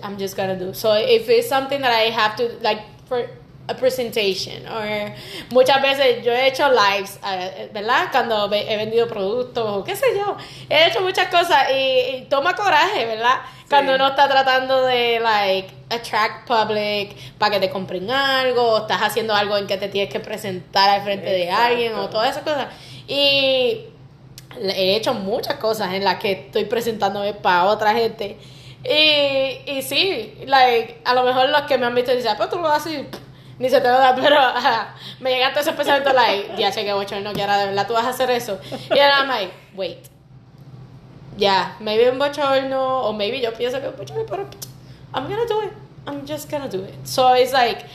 I'm 0.03 0.17
just 0.17 0.35
gonna 0.35 0.55
do. 0.57 0.73
So 0.73 0.93
if 0.93 1.29
it's 1.29 1.47
something 1.47 1.81
that 1.81 1.91
I 1.91 2.09
have 2.11 2.35
to, 2.37 2.49
like, 2.61 2.81
for 3.07 3.27
a 3.67 3.75
presentation, 3.75 4.65
or 4.67 5.13
muchas 5.51 5.79
veces 5.79 6.25
yo 6.25 6.33
he 6.33 6.47
hecho 6.47 6.67
lives, 6.69 7.19
eh, 7.23 7.69
¿verdad? 7.71 8.09
Cuando 8.11 8.51
he 8.51 8.75
vendido 8.77 9.07
productos, 9.07 9.63
o 9.63 9.83
qué 9.83 9.95
sé 9.95 10.07
yo, 10.15 10.35
he 10.69 10.87
hecho 10.87 11.01
muchas 11.01 11.27
cosas 11.27 11.69
y, 11.71 12.15
y 12.15 12.27
toma 12.29 12.55
coraje, 12.55 13.05
¿verdad? 13.05 13.41
Cuando 13.69 13.93
uno 13.93 14.07
está 14.07 14.27
tratando 14.27 14.85
de, 14.85 15.19
like, 15.19 15.69
attract 15.91 16.47
public 16.47 17.15
para 17.37 17.51
que 17.51 17.67
te 17.67 17.69
compren 17.69 18.09
algo, 18.09 18.63
o 18.63 18.77
estás 18.79 19.03
haciendo 19.03 19.35
algo 19.35 19.55
en 19.55 19.67
que 19.67 19.77
te 19.77 19.87
tienes 19.87 20.11
que 20.11 20.19
presentar 20.19 20.89
al 20.89 21.03
frente 21.03 21.29
de 21.29 21.51
alguien, 21.51 21.93
o 21.93 22.09
todas 22.09 22.31
esas 22.31 22.41
cosas. 22.41 22.69
Y 23.07 23.85
he 24.59 24.95
hecho 24.95 25.13
muchas 25.13 25.57
cosas 25.57 25.93
en 25.93 26.03
las 26.03 26.15
que 26.19 26.31
estoy 26.31 26.65
presentándome 26.65 27.35
para 27.35 27.65
otra 27.65 27.93
gente. 27.93 28.37
Y, 28.83 29.71
y 29.71 29.81
sí, 29.81 30.35
like, 30.45 31.01
a 31.03 31.13
lo 31.13 31.23
mejor 31.23 31.49
los 31.49 31.63
que 31.63 31.77
me 31.77 31.85
han 31.85 31.95
visto 31.95 32.11
dicen, 32.11 32.37
pues 32.37 32.49
tú 32.49 32.57
lo 32.59 32.69
haces 32.69 33.05
ni 33.59 33.69
se 33.69 33.81
te 33.81 33.87
a 33.89 33.91
dar, 33.91 34.15
pero 34.15 34.37
me 35.19 35.31
llegan 35.31 35.51
todos 35.51 35.67
esos 35.67 35.75
pensamientos, 35.75 36.13
like, 36.13 36.51
ya 36.57 36.71
sé 36.71 36.85
que 36.85 36.93
bocho 36.93 37.19
no 37.19 37.33
quiera, 37.33 37.57
de 37.57 37.65
verdad 37.65 37.85
tú 37.85 37.93
vas 37.93 38.05
a 38.05 38.09
hacer 38.09 38.31
eso. 38.31 38.57
Y 38.95 38.99
ahora 38.99 39.25
like, 39.25 39.51
wait, 39.75 39.99
ya, 41.37 41.75
maybe 41.81 42.09
un 42.09 42.17
bochorno, 42.17 43.01
o 43.01 43.13
maybe 43.13 43.41
yo 43.41 43.53
pienso 43.53 43.81
que 43.81 43.89
un 43.89 43.97
bochorno, 43.97 44.25
pero 44.25 44.43
I'm 45.13 45.27
gonna 45.27 45.45
do 45.45 45.63
it. 45.63 45.73
I'm 46.07 46.25
just 46.25 46.49
gonna 46.49 46.69
do 46.69 46.85
it. 46.85 47.05
So 47.05 47.35
it's 47.35 47.51
like, 47.51 47.85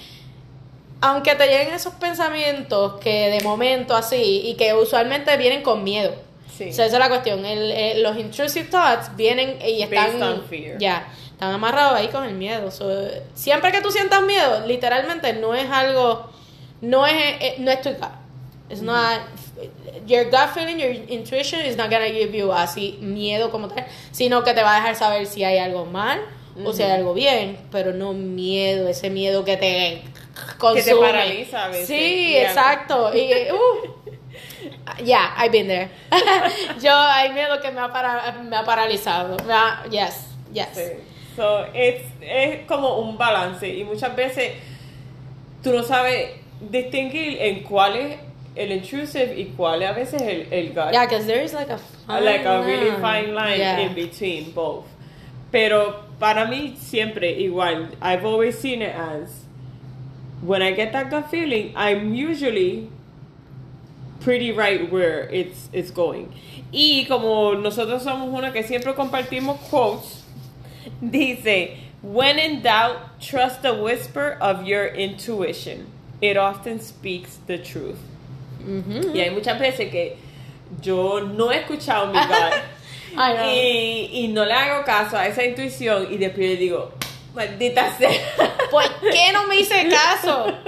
aunque 1.01 1.35
te 1.35 1.47
lleguen 1.47 1.75
esos 1.75 1.95
pensamientos 1.95 3.01
que 3.01 3.31
de 3.31 3.41
momento 3.43 3.97
así, 3.97 4.43
y 4.45 4.57
que 4.57 4.75
usualmente 4.75 5.35
vienen 5.39 5.63
con 5.63 5.83
miedo. 5.83 6.13
Sí. 6.57 6.71
O 6.71 6.73
sea, 6.73 6.87
esa 6.87 6.97
es 6.97 7.01
la 7.01 7.09
cuestión. 7.09 7.45
El- 7.45 7.71
el- 7.73 8.03
los 8.03 8.17
intrusive 8.17 8.69
thoughts 8.69 9.15
vienen 9.17 9.59
y 9.61 9.83
están. 9.83 10.43
Ya, 10.79 11.09
están 11.33 11.53
amarrados 11.53 11.99
ahí 11.99 12.09
con 12.09 12.25
el 12.25 12.35
miedo. 12.35 12.71
So, 12.71 12.89
siempre 13.35 13.73
que 13.73 13.81
tú 13.81 13.91
sientas 13.91 14.23
miedo, 14.23 14.65
literalmente 14.67 15.33
no 15.33 15.55
es 15.55 15.69
algo. 15.71 16.31
No 16.81 17.07
es, 17.07 17.15
eh, 17.41 17.55
no 17.59 17.71
es 17.71 17.81
tu 17.81 17.91
gut. 17.91 18.09
It's 18.71 18.83
not. 18.83 19.21
Your 20.07 20.25
gut 20.27 20.51
feeling, 20.55 20.77
your 20.79 20.91
intuition 21.11 21.65
is 21.65 21.77
not 21.77 21.91
gonna 21.91 22.09
give 22.11 22.37
you 22.37 22.53
así 22.53 22.99
miedo 23.01 23.51
como 23.51 23.69
tal, 23.69 23.87
sino 24.11 24.43
que 24.45 24.53
te 24.53 24.63
va 24.63 24.73
a 24.75 24.77
dejar 24.81 24.97
saber 24.97 25.27
si 25.27 25.45
hay 25.45 25.59
algo 25.59 25.87
mal 25.87 26.21
o 26.65 26.73
si 26.73 26.83
hay 26.83 26.91
algo 26.93 27.15
bien, 27.15 27.59
pero 27.73 27.93
no 27.93 28.13
miedo, 28.13 28.89
ese 28.89 29.11
miedo 29.11 29.45
que 29.45 29.57
te 29.57 30.03
consume. 30.59 31.01
paraliza 31.01 31.65
a 31.65 31.69
veces. 31.69 31.87
Sí, 31.89 32.31
Yeah. 32.33 32.49
exacto. 32.49 33.13
Y, 33.17 33.31
uh, 33.53 34.04
yeah, 35.03 35.35
I've 35.37 35.53
been 35.53 35.67
there. 35.69 35.91
Yo 36.81 36.91
hay 36.93 37.33
miedo 37.33 37.61
que 37.63 37.71
me 37.73 37.81
ha, 37.81 37.89
para- 37.93 38.33
me 38.43 38.57
ha 38.57 38.65
paralizado. 38.65 39.37
Me 39.47 39.53
ha- 39.53 39.85
yes, 39.91 40.27
yes. 40.53 40.69
Sí. 40.77 40.93
So, 41.37 41.67
es, 41.75 42.03
es 42.21 42.67
como 42.67 42.99
un 43.01 43.17
balance 43.19 43.69
y 43.69 43.83
muchas 43.85 44.15
veces 44.15 44.53
tú 45.63 45.73
no 45.73 45.83
sabes 45.83 46.31
distinguir 46.71 47.39
en 47.41 47.63
cuál 47.65 47.97
es 47.97 48.19
el 48.55 48.71
intrusive 48.71 49.35
y 49.37 49.47
cuál 49.57 49.83
es 49.83 49.89
a 49.89 49.93
veces 49.93 50.23
el, 50.23 50.47
el 50.53 50.69
gut. 50.69 50.93
Yeah, 50.93 51.07
because 51.07 51.27
there 51.27 51.43
is 51.43 51.53
like 51.53 51.71
a 51.71 51.79
fine 52.07 52.25
like 52.25 52.45
a 52.47 52.63
really 52.63 52.93
fine 53.01 53.35
line 53.35 53.59
Yeah. 53.59 53.81
in 53.81 53.95
between 53.95 54.53
both. 54.53 54.85
Pero 55.51 56.05
para 56.21 56.47
mí 56.47 56.77
siempre 56.79 57.33
igual. 57.41 57.89
I've 58.01 58.25
always 58.25 58.57
seen 58.59 58.83
it 58.83 58.95
as 58.95 59.45
when 60.43 60.63
I 60.63 60.73
get 60.73 60.93
that 60.93 61.11
gut 61.11 61.31
feeling, 61.31 61.73
I'm 61.75 62.15
usually 62.15 62.89
pretty 64.25 64.51
right 64.51 64.91
where 64.91 65.29
it's 65.31 65.69
it's 65.73 65.91
going. 65.91 66.33
Y 66.73 67.05
como 67.07 67.55
nosotros 67.55 68.03
somos 68.03 68.33
una 68.37 68.51
que 68.51 68.63
siempre 68.63 68.95
compartimos 68.95 69.59
quotes, 69.69 70.25
dice, 71.01 71.77
when 72.03 72.39
in 72.39 72.63
doubt, 72.63 73.21
trust 73.21 73.63
the 73.63 73.75
whisper 73.75 74.37
of 74.41 74.65
your 74.65 74.87
intuition. 74.87 75.87
It 76.21 76.37
often 76.37 76.81
speaks 76.81 77.39
the 77.47 77.59
truth. 77.59 77.99
Ujú. 78.67 79.15
Y 79.15 79.21
hay 79.21 79.31
muchas 79.31 79.61
veces 79.61 79.91
que 79.91 80.17
yo 80.81 81.21
no 81.21 81.51
he 81.51 81.63
escuchado 81.63 82.07
mi 82.07 82.19
know. 83.15 83.45
y, 83.45 84.11
y 84.25 84.27
no 84.29 84.45
le 84.45 84.53
hago 84.53 84.85
caso 84.85 85.17
a 85.17 85.27
esa 85.27 85.45
intuición 85.45 86.09
y 86.11 86.17
después 86.17 86.49
le 86.49 86.57
digo, 86.57 86.93
maldita 87.35 87.97
sea. 87.97 88.11
¿Por 88.71 88.85
qué 89.01 89.33
no 89.33 89.47
me 89.47 89.57
hice 89.57 89.89
caso? 89.89 90.59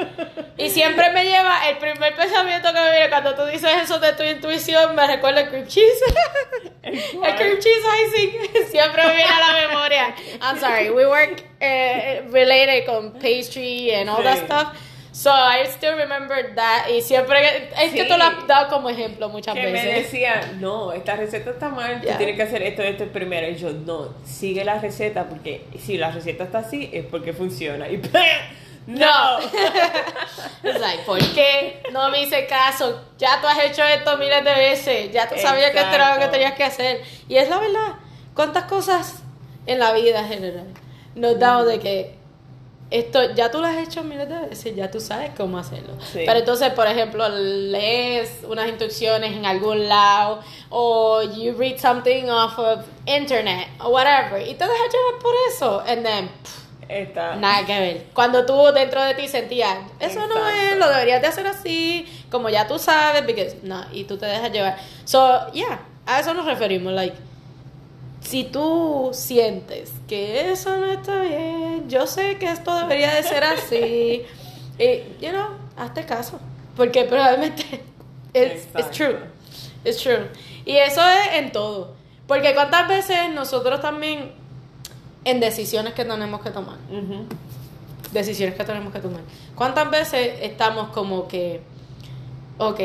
Y 0.58 0.70
siempre 0.70 1.11
me 1.11 1.25
lleva 1.25 1.68
el 1.68 1.78
primer 1.78 2.14
pensamiento 2.14 2.73
que 2.73 2.80
me 2.80 2.90
viene 2.90 3.11
cuando 3.11 3.35
tú 3.35 3.44
dices 3.44 3.70
eso 3.82 3.99
de 3.99 4.12
tu 4.14 4.23
intuición, 4.23 4.94
me 4.94 5.06
recuerda 5.06 5.42
el 5.42 5.49
cream 5.49 5.66
cheese. 5.66 6.02
El 6.82 7.35
cream 7.37 7.58
cheese 7.58 7.85
icing 8.06 8.66
siempre 8.70 9.04
me 9.06 9.16
viene 9.16 9.30
a 9.30 9.40
la 9.40 9.68
memoria. 9.68 10.14
I'm 10.40 10.58
sorry, 10.58 10.90
we 10.90 11.06
work 11.06 11.42
eh, 11.61 12.25
related 12.30 12.87
con 12.87 13.12
pastry 13.12 13.92
and 13.92 14.08
all 14.08 14.23
that 14.23 14.44
stuff. 14.44 14.68
So 15.16 15.30
I 15.30 15.64
still 15.68 15.94
remember 15.96 16.54
that. 16.56 16.90
Y 16.90 17.00
siempre, 17.00 17.70
es 17.82 17.90
que 17.92 18.02
Sí. 18.02 18.06
tú 18.08 18.18
lo 18.18 18.25
has 18.25 18.46
dado 18.46 18.68
como 18.68 18.90
ejemplo 18.90 19.30
muchas 19.30 19.54
que 19.54 19.62
me 19.62 19.73
veces. 19.73 20.12
decía, 20.12 20.52
no, 20.61 20.92
esta 20.92 21.16
receta 21.16 21.50
está 21.52 21.70
mal, 21.70 22.02
Ya. 22.02 22.12
tú 22.12 22.18
tienes 22.18 22.37
que 22.37 22.42
hacer 22.42 22.62
esto, 22.62 22.82
esto 22.82 23.06
primero. 23.06 23.49
Y 23.49 23.56
yo, 23.56 23.70
no, 23.70 24.14
sigue 24.26 24.62
la 24.62 24.78
receta 24.78 25.25
porque 25.26 25.64
si 25.78 25.96
la 25.96 26.11
receta 26.11 26.44
está 26.44 26.58
así 26.58 26.90
es 26.92 27.06
porque 27.06 27.32
funciona. 27.32 27.88
Y 27.88 27.96
no. 28.87 29.38
Es 30.62 30.78
like, 30.80 31.02
¿por 31.06 31.18
qué 31.32 31.82
no 31.92 32.11
me 32.11 32.20
hice 32.20 32.46
caso? 32.46 33.02
Ya 33.16 33.40
tú 33.40 33.46
has 33.46 33.58
hecho 33.64 33.82
esto 33.85 34.18
miles 34.18 34.44
de 34.44 34.52
veces. 34.54 35.12
Ya 35.12 35.26
tú 35.30 35.37
sabías 35.38 35.70
que 35.70 35.78
esto 35.78 35.94
era 35.94 36.08
lo 36.11 36.18
que 36.18 36.25
Exacto. 36.26 36.32
tenías 36.32 36.52
que 36.52 36.64
hacer. 36.64 37.00
Y 37.26 37.37
es 37.38 37.49
la 37.49 37.58
verdad. 37.58 37.94
¿Cuántas 38.35 38.64
cosas 38.64 39.23
en 39.64 39.78
la 39.78 39.92
vida 39.92 40.20
en 40.20 40.28
general 40.28 40.66
nos 41.14 41.38
damos 41.38 41.66
de 41.66 41.80
que 41.80 42.15
esto 42.90 43.34
ya 43.34 43.50
tú 43.50 43.60
lo 43.60 43.66
has 43.66 43.76
hecho 43.78 44.04
miles 44.04 44.28
de 44.28 44.38
veces, 44.48 44.76
ya 44.76 44.90
tú 44.90 45.00
sabes 45.00 45.30
cómo 45.36 45.58
hacerlo. 45.58 45.94
Sí. 46.12 46.22
Pero 46.24 46.38
entonces, 46.38 46.70
por 46.72 46.86
ejemplo, 46.86 47.28
lees 47.28 48.44
unas 48.48 48.68
instrucciones 48.68 49.32
en 49.32 49.44
algún 49.44 49.88
lado 49.88 50.40
o 50.70 51.22
you 51.22 51.54
read 51.58 51.78
something 51.78 52.24
off 52.28 52.58
of 52.58 52.84
internet 53.06 53.68
o 53.80 53.88
whatever 53.88 54.40
y 54.40 54.54
te 54.54 54.64
dejas 54.64 54.92
llevar 54.92 55.22
por 55.22 55.34
eso 55.48 55.82
and 55.86 56.04
then 56.04 56.28
pff, 56.28 56.66
Está. 56.88 57.34
Nada 57.36 57.66
que 57.66 57.80
ver. 57.80 58.06
Cuando 58.14 58.46
tú 58.46 58.70
dentro 58.72 59.02
de 59.02 59.14
ti 59.14 59.26
sentías, 59.26 59.76
eso 59.98 60.26
no 60.26 60.48
es, 60.48 60.76
lo 60.76 60.88
deberías 60.88 61.20
de 61.20 61.26
hacer 61.26 61.46
así, 61.46 62.06
como 62.30 62.48
ya 62.48 62.68
tú 62.68 62.78
sabes, 62.78 63.22
porque 63.22 63.58
no, 63.62 63.84
y 63.92 64.04
tú 64.04 64.16
te 64.16 64.26
dejas 64.26 64.52
llevar. 64.52 64.78
So, 65.04 65.50
yeah, 65.52 65.80
a 66.06 66.20
eso 66.20 66.32
nos 66.32 66.46
referimos, 66.46 66.92
like, 66.92 67.16
si 68.26 68.45
tú 68.45 69.11
sientes 69.12 69.92
que 70.09 70.50
eso 70.50 70.76
no 70.76 70.87
está 70.87 71.23
bien, 71.23 71.88
yo 71.88 72.06
sé 72.06 72.38
que 72.38 72.50
esto 72.50 72.76
debería 72.76 73.14
de 73.14 73.23
ser 73.23 73.45
así, 73.45 74.25
y, 74.78 74.85
you 75.25 75.30
know, 75.30 75.50
hazte 75.76 76.04
caso, 76.04 76.40
porque 76.76 77.04
probablemente 77.04 77.85
it's, 78.35 78.66
it's 78.76 78.90
true, 78.90 79.18
it's 79.85 80.02
true. 80.02 80.28
Y 80.64 80.76
eso 80.76 81.00
es 81.00 81.35
en 81.35 81.52
todo, 81.52 81.95
porque 82.26 82.52
cuántas 82.54 82.88
veces 82.88 83.30
nosotros 83.33 83.80
también 83.80 84.33
en 85.25 85.40
decisiones 85.40 85.95
que 85.95 86.04
tenemos 86.04 86.40
que 86.40 86.50
tomar. 86.50 86.78
Decisiones 88.12 88.56
que 88.56 88.64
tenemos 88.64 88.92
que 88.92 89.00
tomar. 89.00 89.21
¿Cuántas 89.54 89.90
veces 89.90 90.38
estamos 90.42 90.88
como 90.88 91.28
que, 91.28 91.61
ok, 92.58 92.80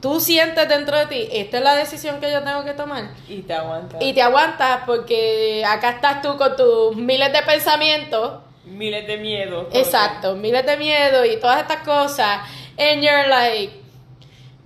tú 0.00 0.20
sientes 0.20 0.68
dentro 0.68 0.98
de 0.98 1.06
ti, 1.06 1.28
esta 1.32 1.58
es 1.58 1.64
la 1.64 1.74
decisión 1.74 2.20
que 2.20 2.30
yo 2.30 2.42
tengo 2.42 2.64
que 2.64 2.72
tomar? 2.74 3.10
Y 3.28 3.42
te 3.42 3.54
aguanta. 3.54 3.96
Y 4.00 4.12
te 4.12 4.22
aguantas 4.22 4.80
porque 4.86 5.64
acá 5.66 5.90
estás 5.90 6.20
tú 6.22 6.36
con 6.36 6.56
tus 6.56 6.96
miles 6.96 7.32
de 7.32 7.42
pensamientos, 7.42 8.40
Miles 8.66 9.06
de 9.06 9.16
miedos. 9.18 9.66
exacto, 9.72 10.34
miles 10.36 10.64
de 10.64 10.76
miedo 10.76 11.24
y 11.24 11.36
todas 11.38 11.60
estas 11.60 11.82
cosas, 11.84 12.40
and 12.78 13.02
you're 13.02 13.28
like, 13.28 13.72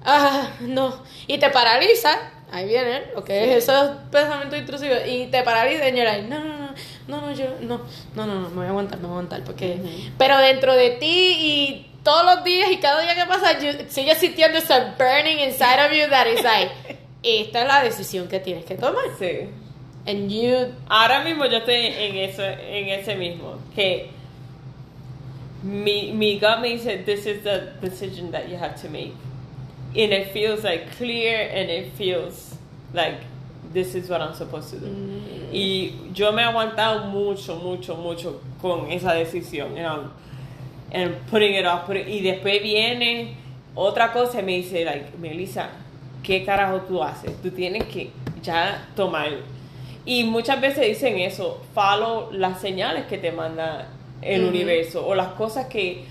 ah, 0.05 0.49
no, 0.61 1.03
y 1.27 1.39
te 1.39 1.51
paraliza, 1.51 2.17
ahí 2.51 2.67
viene, 2.67 3.03
ok, 3.17 3.29
esos 3.31 3.91
pensamientos 4.11 4.59
intrusivos, 4.59 4.99
y 5.07 5.27
te 5.27 5.43
paraliza, 5.43 5.89
y 5.89 5.93
you're 5.93 6.05
like, 6.05 6.29
no, 6.29 6.39
no, 6.39 6.55
no, 6.59 6.69
no, 7.09 7.21
no, 7.23 7.33
yo, 7.33 7.47
no, 7.61 7.81
no, 8.15 8.27
no, 8.27 8.35
no, 8.41 8.49
me 8.51 8.57
voy 8.57 8.67
a 8.67 8.69
aguantar, 8.71 8.99
me 8.99 9.07
voy 9.07 9.11
a 9.17 9.19
aguantar, 9.19 9.43
porque, 9.45 9.79
pero 10.17 10.39
dentro 10.39 10.75
de 10.75 10.91
ti 10.91 11.07
y 11.41 11.88
todos 12.09 12.25
los 12.25 12.45
días 12.45 12.71
y 12.71 12.79
cada 12.79 13.03
día 13.03 13.15
que 13.15 13.27
pasa, 13.27 13.59
you- 13.59 13.85
sigues 13.89 14.17
sintiendo 14.19 14.57
ese 14.59 14.75
burning 14.99 15.39
inside 15.41 15.79
of 15.85 15.93
you 15.93 16.09
that 16.09 16.27
is 16.27 16.43
like, 16.43 16.71
esta 17.23 17.61
es 17.63 17.69
la 17.69 17.83
decisión 17.83 18.29
que 18.29 18.41
tienes 18.41 18.65
que 18.65 18.77
tomar, 18.77 19.05
Sí. 19.19 19.49
and 20.07 20.31
you, 20.31 20.73
Ahora 20.89 21.23
mismo 21.23 21.45
yo 21.47 21.59
estoy 21.59 21.75
en 21.87 22.17
eso, 22.17 22.43
en 22.43 22.89
ese 22.89 23.15
mismo, 23.17 23.59
que 23.75 24.09
mi, 25.63 26.13
mi 26.13 26.39
gut 26.39 26.61
me 26.61 26.77
dice, 26.77 27.05
this 27.05 27.27
is 27.27 27.43
the 27.43 27.73
decision 27.81 28.31
that 28.31 28.49
you 28.49 28.57
have 28.57 28.81
to 28.81 28.89
make. 28.89 29.13
And 29.97 30.13
it 30.13 30.33
feels 30.33 30.63
like 30.65 30.93
clear 30.97 31.49
and 31.53 31.69
it 31.71 31.93
feels 31.95 32.55
like 32.95 33.21
this 33.73 33.95
is 33.95 34.09
what 34.09 34.21
I'm 34.21 34.35
supposed 34.35 34.71
to 34.71 34.79
do. 34.79 34.87
Y 35.53 35.93
yo 36.15 36.31
me 36.33 36.43
he 36.43 36.47
aguantado 36.47 37.11
mucho, 37.11 37.57
mucho, 37.57 37.97
mucho 37.97 38.41
con 38.63 38.91
esa 38.91 39.09
decisión. 39.15 39.71
You 39.77 39.83
know, 39.83 40.11
and 40.93 41.15
putting 41.31 41.55
it 41.55 41.67
off. 41.67 41.89
y 41.89 42.21
después 42.21 42.63
viene 42.63 43.37
otra 43.75 44.13
cosa 44.13 44.41
y 44.41 44.43
me 44.43 44.53
dice, 44.57 44.85
like, 44.85 45.17
Melissa, 45.19 45.71
¿qué 46.23 46.45
carajo 46.45 46.83
tú 46.83 47.03
haces? 47.03 47.41
Tú 47.43 47.51
tienes 47.51 47.85
que 47.85 48.11
ya 48.43 48.89
tomar. 48.97 49.31
Y 50.05 50.25
muchas 50.25 50.61
veces 50.61 50.87
dicen 50.87 51.19
eso, 51.19 51.63
follow 51.75 52.31
las 52.33 52.61
señales 52.61 53.07
que 53.07 53.19
te 53.19 53.31
manda 53.31 53.89
el 54.23 54.45
universo 54.45 55.07
o 55.07 55.15
las 55.15 55.29
cosas 55.35 55.67
que 55.67 56.05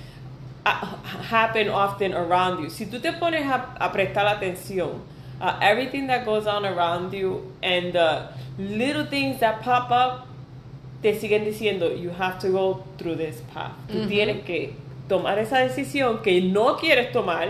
ah, 0.63 0.97
happen 1.29 1.69
often 1.69 2.13
around 2.13 2.61
you. 2.61 2.69
Si 2.69 2.85
tú 2.85 2.99
te 2.99 3.11
pones 3.13 3.45
a, 3.45 3.75
a 3.79 3.91
prestar 3.91 4.27
atención 4.27 5.01
a 5.39 5.59
everything 5.61 6.07
that 6.07 6.25
goes 6.25 6.47
on 6.47 6.65
around 6.65 7.13
you 7.13 7.51
and 7.61 7.93
the 7.93 8.29
little 8.57 9.05
things 9.05 9.39
that 9.39 9.61
pop 9.61 9.91
up, 9.91 10.27
te 11.01 11.19
siguen 11.19 11.45
diciendo, 11.45 11.93
you 11.95 12.11
have 12.17 12.39
to 12.39 12.49
go 12.51 12.83
through 12.97 13.15
this 13.17 13.41
path. 13.53 13.71
Tú 13.91 14.07
tienes 14.07 14.43
que 14.45 14.73
tomar 15.07 15.37
esa 15.39 15.59
decisión 15.59 16.21
que 16.21 16.41
no 16.41 16.75
quieres 16.77 17.11
tomar 17.11 17.49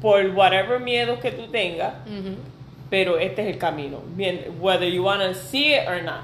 por 0.00 0.24
whatever 0.34 0.78
miedo 0.80 1.18
que 1.20 1.32
tú 1.32 1.48
tengas, 1.48 1.94
pero 2.90 3.18
este 3.18 3.42
es 3.42 3.48
el 3.48 3.58
camino, 3.58 4.00
bien, 4.16 4.56
whether 4.60 4.88
you 4.88 5.02
want 5.04 5.20
to 5.20 5.34
see 5.34 5.74
it 5.74 5.86
or 5.88 6.02
not. 6.02 6.22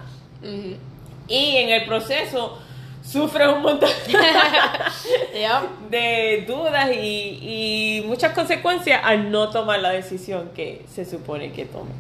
Y 1.29 1.57
en 1.57 1.71
el 1.71 1.85
proceso 1.87 2.59
sufres 3.03 3.49
un 3.49 3.63
montón 3.63 3.91
de 5.91 6.45
dudas 6.47 6.91
y, 6.95 7.99
y 8.01 8.05
muchas 8.07 8.33
consecuencias 8.33 9.01
al 9.05 9.31
no 9.31 9.51
tomar 9.51 9.81
la 9.81 9.91
decisión 9.91 10.51
que 10.55 10.85
se 10.89 11.05
supone 11.05 11.53
que 11.53 11.67
tome. 11.67 11.91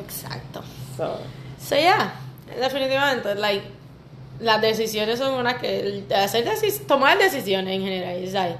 Exacto. 0.00 0.62
So, 0.96 1.18
So, 1.58 1.76
yeah, 1.76 2.12
definitivamente, 2.60 3.34
like, 3.36 3.64
las 4.40 4.60
decisiones 4.60 5.18
son 5.18 5.34
unas 5.34 5.54
que 5.54 6.04
hacer 6.14 6.44
tomar 6.86 7.18
decisiones 7.18 7.74
en 7.74 7.82
general 7.82 8.22
is 8.22 8.32
like 8.32 8.58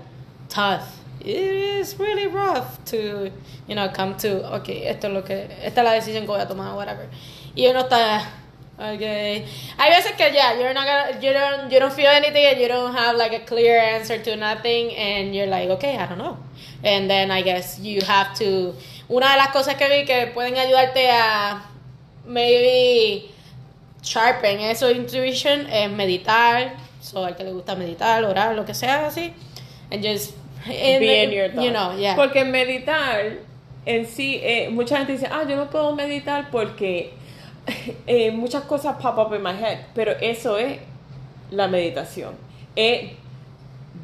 tough. 0.49 0.83
It 1.21 1.81
is 1.81 1.99
really 1.99 2.26
rough 2.26 2.85
to, 2.87 3.31
you 3.66 3.75
know, 3.75 3.88
come 3.88 4.14
to, 4.19 4.54
okay, 4.57 4.87
esto 4.87 5.07
es 5.09 5.14
lo 5.14 5.23
que, 5.23 5.49
esta 5.62 5.81
es 5.81 5.85
la 5.85 5.93
decisión 5.93 6.25
que 6.25 6.26
voy 6.26 6.40
a 6.40 6.47
tomar, 6.47 6.75
whatever. 6.76 7.09
Y 7.54 7.66
uno 7.66 7.81
está, 7.81 8.23
okay. 8.76 9.47
Hay 9.78 9.90
veces 9.90 10.12
que 10.12 10.33
ya, 10.33 10.52
you're 10.54 10.75
not 10.75 10.85
gonna, 10.85 11.21
you 11.21 11.33
don't, 11.33 11.73
you 11.73 11.81
don't 11.81 11.95
feel 11.95 12.09
anything 12.09 12.45
and 12.45 12.61
you 12.61 12.69
don't 12.69 12.95
have 12.95 13.16
like 13.16 13.33
a 13.33 13.45
clear 13.47 13.78
answer 13.78 14.19
to 14.19 14.37
nothing 14.37 14.95
and 14.97 15.35
you're 15.35 15.47
like, 15.47 15.71
okay, 15.71 15.97
I 15.97 16.07
don't 16.07 16.19
know. 16.19 16.37
And 16.83 17.09
then 17.09 17.31
I 17.31 17.40
guess 17.40 17.78
you 17.78 18.02
have 18.02 18.35
to, 18.35 18.75
una 19.09 19.28
de 19.28 19.37
las 19.38 19.49
cosas 19.49 19.76
que 19.76 19.88
vi 19.88 20.04
que 20.04 20.31
pueden 20.35 20.59
ayudarte 20.59 21.09
a 21.11 21.62
maybe 22.26 23.31
sharpen 24.04 24.61
eso 24.61 24.90
intuition 24.90 25.66
es 25.70 25.90
meditar 25.90 26.75
so 27.00 27.25
al 27.25 27.34
que 27.37 27.42
le 27.44 27.52
gusta 27.52 27.75
meditar 27.75 28.23
orar 28.25 28.54
lo 28.54 28.64
que 28.64 28.75
sea 28.75 29.06
así 29.06 29.32
and 29.90 30.04
just 30.04 30.32
and, 30.66 31.00
be 31.00 31.23
in 31.25 31.30
your 31.32 31.49
you 31.62 31.70
know 31.70 31.88
thoughts. 31.88 32.00
yeah 32.00 32.14
Porque 32.14 32.44
meditar 32.44 33.38
en 33.87 34.06
sí, 34.06 34.40
eh, 34.42 34.70
mucha 34.70 34.96
gente 34.96 35.12
dice, 35.12 35.26
ah, 35.30 35.44
yo 35.46 35.56
no 35.56 35.66
puedo 35.68 35.94
meditar 35.94 36.50
porque 36.50 37.12
eh, 38.06 38.30
muchas 38.30 38.62
cosas 38.64 38.96
pop 38.96 39.18
up 39.18 39.34
in 39.34 39.42
my 39.42 39.52
head, 39.52 39.78
pero 39.94 40.12
eso 40.23 40.56
es 40.56 40.78
la 41.50 41.66
meditación. 41.68 42.32
Es 42.75 43.11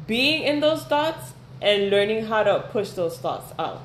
being 0.07 0.43
in 0.43 0.59
those 0.59 0.83
thoughts 0.85 1.33
and 1.63 1.89
learning 1.89 2.25
how 2.27 2.43
to 2.43 2.59
push 2.71 2.89
those 2.91 3.17
thoughts 3.17 3.51
out. 3.57 3.79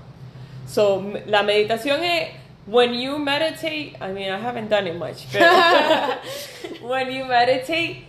So, 0.67 0.99
m- 0.99 1.23
la 1.27 1.43
meditación 1.43 2.03
es 2.05 2.29
when 2.67 2.95
you 2.95 3.19
meditate, 3.19 3.97
I 4.01 4.13
mean, 4.13 4.31
I 4.31 4.39
haven't 4.39 4.69
done 4.69 4.87
it 4.87 4.97
much, 4.97 5.27
pero 5.33 6.19
when 6.83 7.13
you 7.13 7.25
meditate, 7.25 8.05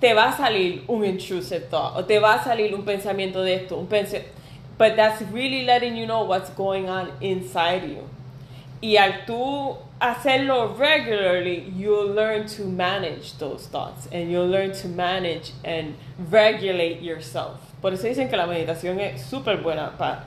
te 0.00 0.12
va 0.12 0.28
a 0.28 0.32
salir 0.32 0.88
un 0.88 1.04
intrusive 1.04 1.68
thought, 1.68 1.96
o 1.96 2.02
te 2.02 2.18
va 2.18 2.34
a 2.34 2.38
salir 2.38 2.74
un 2.74 2.84
pensamiento 2.84 3.42
de 3.42 3.54
esto, 3.62 3.78
un 3.78 3.86
pense 3.86 4.14
but 4.78 4.96
that's 4.96 5.22
really 5.32 5.64
letting 5.64 5.96
you 5.96 6.06
know 6.06 6.24
what's 6.24 6.50
going 6.50 6.88
on 6.88 7.10
inside 7.20 7.88
you. 7.88 8.08
Y 8.82 8.96
al 8.96 9.24
tú 9.26 9.78
hacerlo 10.00 10.78
regularly, 10.78 11.72
you'll 11.74 12.12
learn 12.12 12.46
to 12.46 12.64
manage 12.64 13.38
those 13.38 13.66
thoughts 13.66 14.06
and 14.12 14.30
you'll 14.30 14.46
learn 14.46 14.72
to 14.72 14.88
manage 14.88 15.52
and 15.64 15.94
regulate 16.30 17.00
yourself. 17.00 17.58
Por 17.80 17.92
eso 17.92 18.06
dicen 18.06 18.28
que 18.28 18.36
la 18.36 18.46
meditación 18.46 19.00
es 19.00 19.24
súper 19.24 19.62
buena 19.62 19.96
para 19.96 20.24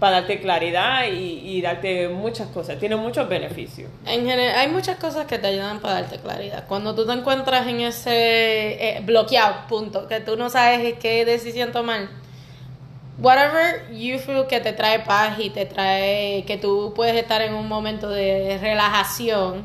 darte 0.00 0.40
claridad 0.40 1.06
y, 1.06 1.40
y 1.44 1.60
darte 1.60 2.08
muchas 2.08 2.48
cosas. 2.48 2.78
Tiene 2.78 2.96
muchos 2.96 3.28
beneficios. 3.28 3.90
en 4.06 4.26
general 4.26 4.56
hay 4.56 4.68
muchas 4.68 4.98
cosas 4.98 5.26
que 5.26 5.38
te 5.38 5.46
ayudan 5.48 5.80
para 5.80 5.94
darte 5.94 6.18
claridad 6.18 6.64
cuando 6.66 6.94
tú 6.94 7.06
te 7.06 7.12
encuentras 7.12 7.66
en 7.66 7.80
ese 7.80 8.96
eh, 8.96 9.02
bloqueado 9.04 9.66
punto 9.68 10.08
que 10.08 10.20
tú 10.20 10.36
no 10.36 10.48
sabes 10.48 10.94
qué 10.98 11.24
decisión 11.24 11.72
tomar 11.72 12.08
whatever 13.18 13.90
you 13.92 14.18
feel 14.18 14.46
que 14.46 14.60
te 14.60 14.72
trae 14.72 15.00
paz 15.00 15.38
y 15.38 15.50
te 15.50 15.66
trae 15.66 16.44
que 16.46 16.56
tú 16.56 16.92
puedes 16.94 17.16
estar 17.16 17.42
en 17.42 17.54
un 17.54 17.68
momento 17.68 18.08
de 18.08 18.58
relajación 18.60 19.64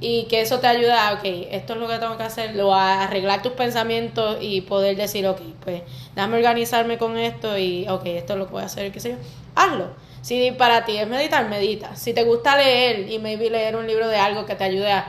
y 0.00 0.24
que 0.24 0.42
eso 0.42 0.60
te 0.60 0.66
ayuda 0.66 1.08
a, 1.08 1.14
ok, 1.14 1.24
esto 1.50 1.72
es 1.72 1.78
lo 1.78 1.88
que 1.88 1.96
tengo 1.96 2.18
que 2.18 2.24
hacer, 2.24 2.54
lo 2.54 2.74
a 2.74 3.04
arreglar 3.04 3.40
tus 3.40 3.52
pensamientos 3.52 4.36
y 4.42 4.60
poder 4.60 4.96
decir, 4.98 5.26
ok, 5.26 5.40
pues 5.64 5.80
déjame 6.14 6.36
organizarme 6.36 6.98
con 6.98 7.16
esto 7.16 7.56
y, 7.56 7.88
ok, 7.88 8.04
esto 8.04 8.34
es 8.34 8.38
lo 8.38 8.46
que 8.46 8.52
voy 8.52 8.62
a 8.62 8.66
hacer, 8.66 8.92
qué 8.92 9.00
sé 9.00 9.12
yo, 9.12 9.16
hazlo. 9.56 9.88
Si 10.22 10.50
para 10.52 10.84
ti 10.84 10.96
es 10.96 11.06
meditar, 11.08 11.48
medita. 11.48 11.94
Si 11.96 12.12
te 12.14 12.22
gusta 12.24 12.56
leer 12.56 13.10
y 13.10 13.18
maybe 13.18 13.50
leer 13.50 13.76
un 13.76 13.86
libro 13.86 14.08
de 14.08 14.16
algo 14.18 14.44
que 14.46 14.54
te 14.54 14.64
ayude 14.64 14.90
a 14.92 15.06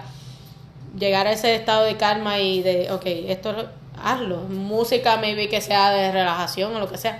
llegar 0.97 1.27
a 1.27 1.31
ese 1.31 1.53
estado 1.55 1.85
de 1.85 1.95
calma 1.97 2.39
y 2.39 2.61
de, 2.63 2.91
ok, 2.91 3.03
esto 3.05 3.51
lo- 3.53 3.69
hazlo. 4.03 4.37
Música 4.41 5.17
maybe 5.17 5.49
que 5.49 5.59
sea 5.59 5.89
de 5.89 6.11
relajación 6.11 6.75
o 6.75 6.79
lo 6.79 6.87
que 6.89 6.97
sea. 6.99 7.19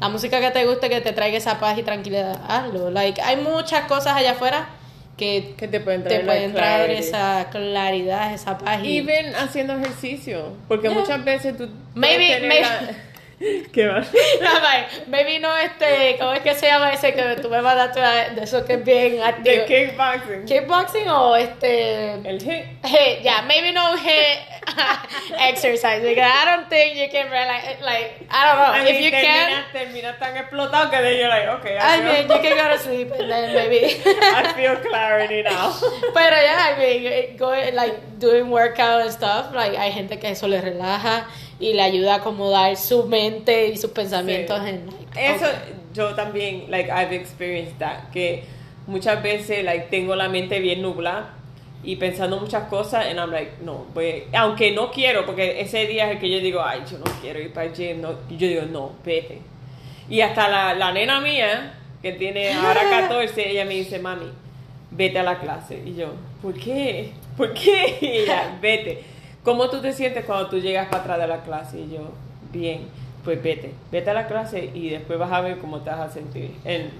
La 0.00 0.08
música 0.08 0.40
que 0.40 0.50
te 0.50 0.64
guste, 0.64 0.88
que 0.88 1.00
te 1.02 1.12
traiga 1.12 1.36
esa 1.36 1.58
paz 1.60 1.76
y 1.78 1.82
tranquilidad, 1.82 2.40
hazlo. 2.48 2.90
Like, 2.90 3.20
hay 3.20 3.36
muchas 3.36 3.82
cosas 3.86 4.16
allá 4.16 4.32
afuera 4.32 4.68
que 5.18 5.54
Que 5.58 5.66
te 5.68 5.80
pueden 5.80 6.04
traer 6.04 6.24
pueden 6.24 6.90
esa 6.92 7.48
claridad, 7.50 8.32
esa 8.32 8.56
paz. 8.56 8.82
Y 8.84 8.98
Even 8.98 9.34
haciendo 9.34 9.74
ejercicio, 9.74 10.52
porque 10.68 10.88
Yeah. 10.88 10.98
muchas 10.98 11.24
veces 11.24 11.56
tú 11.58 11.68
Maybe- 11.94 12.40
maybe- 12.40 12.60
la- 12.62 12.90
¿Qué 13.72 13.86
va? 13.86 14.02
Maybe 15.06 15.38
no 15.38 15.56
este, 15.56 16.16
¿cómo 16.18 16.32
es 16.32 16.40
que 16.40 16.54
se 16.54 16.66
llama 16.66 16.92
ese 16.92 17.14
que 17.14 17.36
tú 17.40 17.48
me 17.48 17.62
mandaste 17.62 18.00
de 18.34 18.42
eso 18.42 18.64
que 18.64 18.74
es 18.74 18.84
bien 18.84 19.22
activo? 19.22 19.44
De 19.44 19.64
kickboxing. 19.64 20.44
Kickboxing 20.44 21.08
o 21.08 21.36
este 21.36 22.14
El 22.14 22.40
hit. 22.40 22.64
Hey, 22.82 23.20
yeah, 23.22 23.42
maybe 23.42 23.72
no 23.72 23.96
hit 23.96 24.38
exercise 25.38 26.02
because 26.02 26.18
I 26.18 26.44
don't 26.44 26.68
think 26.68 26.96
you 26.96 27.08
can 27.10 27.30
like, 27.30 27.80
like 27.80 28.26
I 28.28 28.46
don't 28.46 28.58
know 28.58 28.72
I 28.72 28.80
if 28.80 28.96
mean, 28.96 29.04
you 29.04 29.10
can. 29.10 29.64
terminas, 29.72 29.72
terminas 29.72 30.18
tan 30.18 30.36
explotado 30.36 30.90
que 30.90 30.98
then 31.00 31.18
you're 31.18 31.28
like, 31.28 31.46
okay, 31.60 31.78
I, 31.78 31.96
I 31.96 32.02
mean, 32.02 32.22
you 32.28 32.42
can 32.42 32.56
go 32.56 32.76
to 32.76 32.78
sleep 32.82 33.12
and 33.12 33.30
then 33.30 33.54
maybe. 33.54 34.00
I 34.04 34.52
feel 34.54 34.76
clarity 34.76 35.42
now. 35.42 35.72
Pero 36.14 36.36
yeah, 36.36 36.74
I 36.74 36.78
mean, 36.78 37.36
going 37.36 37.74
like 37.76 38.18
doing 38.18 38.50
workout 38.50 39.02
and 39.02 39.12
stuff, 39.12 39.54
like 39.54 39.74
hay 39.76 39.92
gente 39.92 40.18
que 40.18 40.30
eso 40.30 40.48
le 40.48 40.60
relaja 40.60 41.24
y 41.60 41.72
le 41.74 41.82
ayuda 41.82 42.14
a 42.14 42.16
acomodar 42.18 42.76
su 42.76 43.04
mente 43.06 43.68
y 43.68 43.76
sus 43.76 43.90
pensamientos 43.90 44.60
Sí. 44.62 44.68
en 44.70 44.86
like, 44.86 45.34
Eso 45.34 45.44
okay. 45.46 45.74
yo 45.94 46.14
también, 46.14 46.64
like, 46.70 46.90
I've 46.90 47.12
experienced 47.14 47.78
that, 47.78 48.10
que 48.12 48.44
muchas 48.86 49.22
veces, 49.22 49.64
like, 49.64 49.86
tengo 49.90 50.14
la 50.14 50.28
mente 50.28 50.60
bien 50.60 50.82
nublada 50.82 51.34
y 51.82 51.96
pensando 51.96 52.38
muchas 52.40 52.64
cosas, 52.68 53.06
and 53.06 53.18
I'm 53.18 53.30
like, 53.30 53.52
no, 53.62 53.86
voy, 53.94 54.24
aunque 54.34 54.72
no 54.72 54.90
quiero, 54.90 55.24
porque 55.26 55.60
ese 55.60 55.86
día 55.86 56.06
es 56.06 56.12
el 56.16 56.20
que 56.20 56.30
yo 56.30 56.38
digo, 56.40 56.60
ay, 56.62 56.82
yo 56.90 56.98
no 56.98 57.04
quiero 57.20 57.40
ir 57.40 57.52
para 57.52 57.66
el 57.66 57.72
gym, 57.74 58.00
no, 58.00 58.10
y 58.28 58.36
yo 58.36 58.46
digo, 58.48 58.62
no, 58.70 58.92
vete. 59.04 59.38
Y 60.08 60.20
hasta 60.20 60.48
la, 60.48 60.74
la 60.74 60.92
nena 60.92 61.20
mía, 61.20 61.74
que 62.02 62.12
tiene 62.12 62.52
ahora 62.52 62.80
14, 62.90 63.50
ella 63.50 63.64
me 63.64 63.74
dice, 63.74 63.98
mami, 63.98 64.26
vete 64.90 65.18
a 65.18 65.22
la 65.22 65.38
clase. 65.38 65.82
Y 65.84 65.94
yo, 65.96 66.12
¿por 66.40 66.54
qué? 66.54 67.12
¿Por 67.36 67.52
qué? 67.52 67.98
Y 68.00 68.06
ella, 68.06 68.56
vete. 68.60 69.02
¿Cómo 69.48 69.70
tú 69.70 69.80
te 69.80 69.92
sientes 69.92 70.24
cuando 70.26 70.48
tú 70.48 70.58
llegas 70.60 70.88
para 70.88 71.02
atrás 71.02 71.18
de 71.20 71.26
la 71.26 71.42
clase? 71.42 71.78
Y 71.80 71.90
yo, 71.94 72.10
bien, 72.52 72.86
pues 73.24 73.42
vete, 73.42 73.72
vete 73.90 74.10
a 74.10 74.14
la 74.14 74.26
clase 74.26 74.70
y 74.74 74.90
después 74.90 75.18
vas 75.18 75.32
a 75.32 75.40
ver 75.40 75.56
cómo 75.58 75.78
te 75.80 75.88
vas 75.90 76.00
a 76.00 76.10
sentir. 76.12 76.50
And 76.66 76.90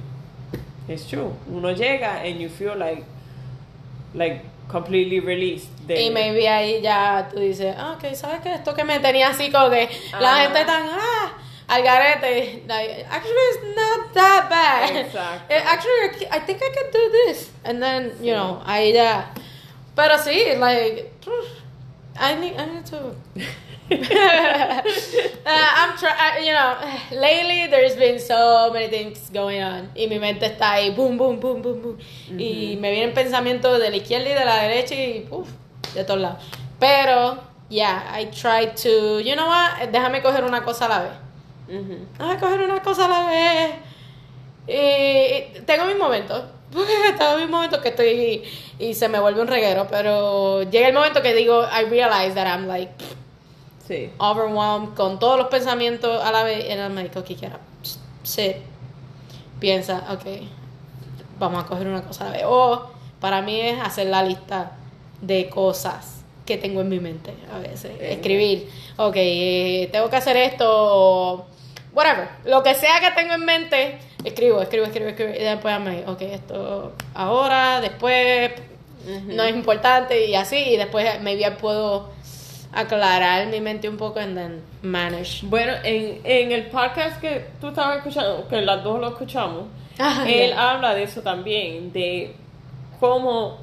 it's 0.89 1.07
true. 1.07 1.33
Uno 1.53 1.73
llega 1.73 2.23
and 2.23 2.39
you 2.41 2.49
feel 2.49 2.75
like, 2.79 3.03
like 4.15 4.41
completely 4.71 5.21
released. 5.21 5.69
de- 5.87 6.01
Y 6.03 6.11
maybe 6.11 6.49
ahí 6.49 6.81
ya 6.81 7.29
tú 7.31 7.39
dices, 7.39 7.75
ah, 7.79 7.97
ok, 7.99 8.15
¿sabes 8.15 8.41
qué? 8.43 8.55
Esto 8.55 8.75
que 8.75 8.85
me 8.85 8.99
tenía 9.01 9.29
así 9.29 9.51
como 9.51 9.69
que 9.71 9.89
la 10.19 10.33
Ajá. 10.37 10.43
gente 10.45 10.65
tan, 10.65 10.89
ah, 10.91 11.33
al 11.69 11.83
garete. 11.83 12.63
Like, 12.67 13.05
actually, 13.11 13.49
it's 13.53 13.77
not 13.77 14.13
that 14.15 14.49
bad. 14.49 14.97
Exacto. 14.97 15.53
Eh, 15.55 15.63
Actually, 15.67 16.27
I 16.33 16.41
think 16.47 16.63
I 16.63 16.73
can 16.75 16.91
do 16.93 17.11
this. 17.27 17.51
And 17.65 17.83
then, 17.83 18.13
you 18.23 18.33
know, 18.33 18.63
ahí 18.67 18.93
ya. 18.95 19.33
Pero 19.95 20.17
sí, 20.19 20.55
like, 20.59 21.11
I 22.19 22.35
need, 22.35 22.57
I 22.57 22.67
need 22.67 22.87
to. 22.87 23.15
Uh, 25.49 25.51
I'm 25.51 25.97
trying, 25.97 26.45
you 26.45 26.53
know, 26.53 26.77
lately 27.11 27.69
there's 27.69 27.97
been 27.97 28.19
so 28.19 28.71
many 28.71 28.89
things 28.89 29.31
going 29.31 29.63
on. 29.63 29.89
Y 29.97 30.07
mi 30.07 30.19
mente 30.19 30.45
está 30.45 30.73
ahí, 30.73 30.95
boom, 30.95 31.17
boom, 31.17 31.41
boom, 31.41 31.63
boom, 31.63 31.81
boom. 31.81 31.99
Y 32.39 32.77
me 32.79 32.91
vienen 32.91 33.15
pensamientos 33.15 33.81
de 33.81 33.89
la 33.89 33.97
izquierda 33.97 34.29
y 34.29 34.35
de 34.35 34.45
la 34.45 34.63
derecha 34.63 34.95
y, 34.95 35.27
uff, 35.31 35.49
de 35.95 36.05
todos 36.05 36.21
lados. 36.21 36.45
Pero, 36.79 37.39
yeah, 37.71 38.13
I 38.13 38.27
try 38.27 38.67
to, 38.83 39.21
you 39.21 39.35
know 39.35 39.47
what, 39.49 39.89
déjame 39.91 40.21
coger 40.23 40.45
una 40.45 40.63
cosa 40.63 40.85
a 40.85 40.89
la 40.89 41.01
vez. 41.05 41.13
Déjame 42.19 42.39
coger 42.39 42.61
una 42.61 42.83
cosa 42.83 43.07
a 43.07 43.09
la 43.09 43.27
vez. 43.31 43.75
Y 44.67 45.61
tengo 45.65 45.87
mis 45.87 45.97
momentos. 45.97 46.45
Porque 46.73 46.93
estaba 47.09 47.37
un 47.43 47.51
momento 47.51 47.81
que 47.81 47.89
estoy 47.89 48.43
y 48.79 48.95
se 48.95 49.09
me 49.09 49.19
vuelve 49.19 49.41
un 49.41 49.49
reguero, 49.49 49.87
pero 49.91 50.63
llega 50.65 50.89
el 50.89 50.95
momento 50.95 51.23
que 51.23 51.35
digo, 51.35 51.63
I 51.65 51.85
realize 51.89 52.35
that 52.35 52.47
I'm 52.47 52.67
like 52.67 52.93
Sí. 53.87 54.11
overwhelmed 54.19 54.95
con 54.95 55.19
todos 55.19 55.39
los 55.39 55.49
pensamientos 55.49 56.23
a 56.23 56.31
la 56.31 56.43
vez. 56.43 56.71
And 56.71 56.79
I'm 56.81 56.95
like, 56.95 57.19
ok, 57.19 57.27
quiera, 57.39 57.59
sit, 58.23 58.57
piensa, 59.61 60.05
ok, 60.11 60.43
vamos 61.39 61.65
a 61.65 61.67
coger 61.67 61.87
una 61.87 62.03
cosa 62.03 62.25
a 62.25 62.27
la 62.27 62.33
vez. 62.33 62.43
O 62.47 62.91
para 63.19 63.41
mí 63.41 63.59
es 63.59 63.81
hacer 63.81 64.09
la 64.09 64.23
lista 64.23 64.73
de 65.23 65.49
cosas 65.49 66.23
que 66.45 66.59
tengo 66.59 66.83
en 66.83 66.91
mi 66.91 67.01
mente 67.01 67.33
a 67.51 67.59
veces. 67.59 67.93
Escribir, 68.01 68.69
ok, 68.99 69.15
eh, 69.17 69.89
tengo 69.91 70.11
que 70.11 70.17
hacer 70.17 70.37
esto, 70.37 71.47
whatever. 71.99 72.29
Lo 72.45 72.63
que 72.63 72.75
sea 72.75 73.01
que 73.01 73.11
tengo 73.11 73.35
en 73.35 73.45
mente, 73.45 73.99
escribo, 74.25 74.63
escribo, 74.63 74.87
escribo, 74.87 75.09
escribo. 75.11 75.31
Y 75.31 75.43
después 75.43 75.81
like, 75.85 76.09
ok, 76.09 76.23
esto 76.23 76.93
ahora, 77.15 77.81
después, 77.81 78.53
no 79.27 79.43
es 79.43 79.55
importante 79.55 80.27
y 80.27 80.35
así. 80.37 80.57
Y 80.57 80.77
después 80.77 81.21
maybe 81.21 81.51
puedo 81.53 82.11
aclarar 82.73 83.47
mi 83.49 83.61
mente 83.61 83.89
un 83.89 83.97
poco 83.97 84.21
and 84.21 84.37
then 84.37 84.63
manage. 84.83 85.41
Bueno, 85.43 85.73
en, 85.83 86.21
en 86.25 86.53
el 86.53 86.67
podcast 86.67 87.21
que 87.21 87.47
tú 87.61 87.69
estabas 87.69 87.99
escuchando, 87.99 88.47
que 88.49 88.61
las 88.63 88.83
dos 88.85 89.01
lo 89.01 89.09
escuchamos, 89.09 89.65
Ah, 90.01 90.25
él 90.29 90.51
yeah. 90.51 90.71
habla 90.71 90.95
de 90.95 91.03
eso 91.03 91.23
también, 91.23 91.93
de 91.93 92.33
cómo 93.01 93.59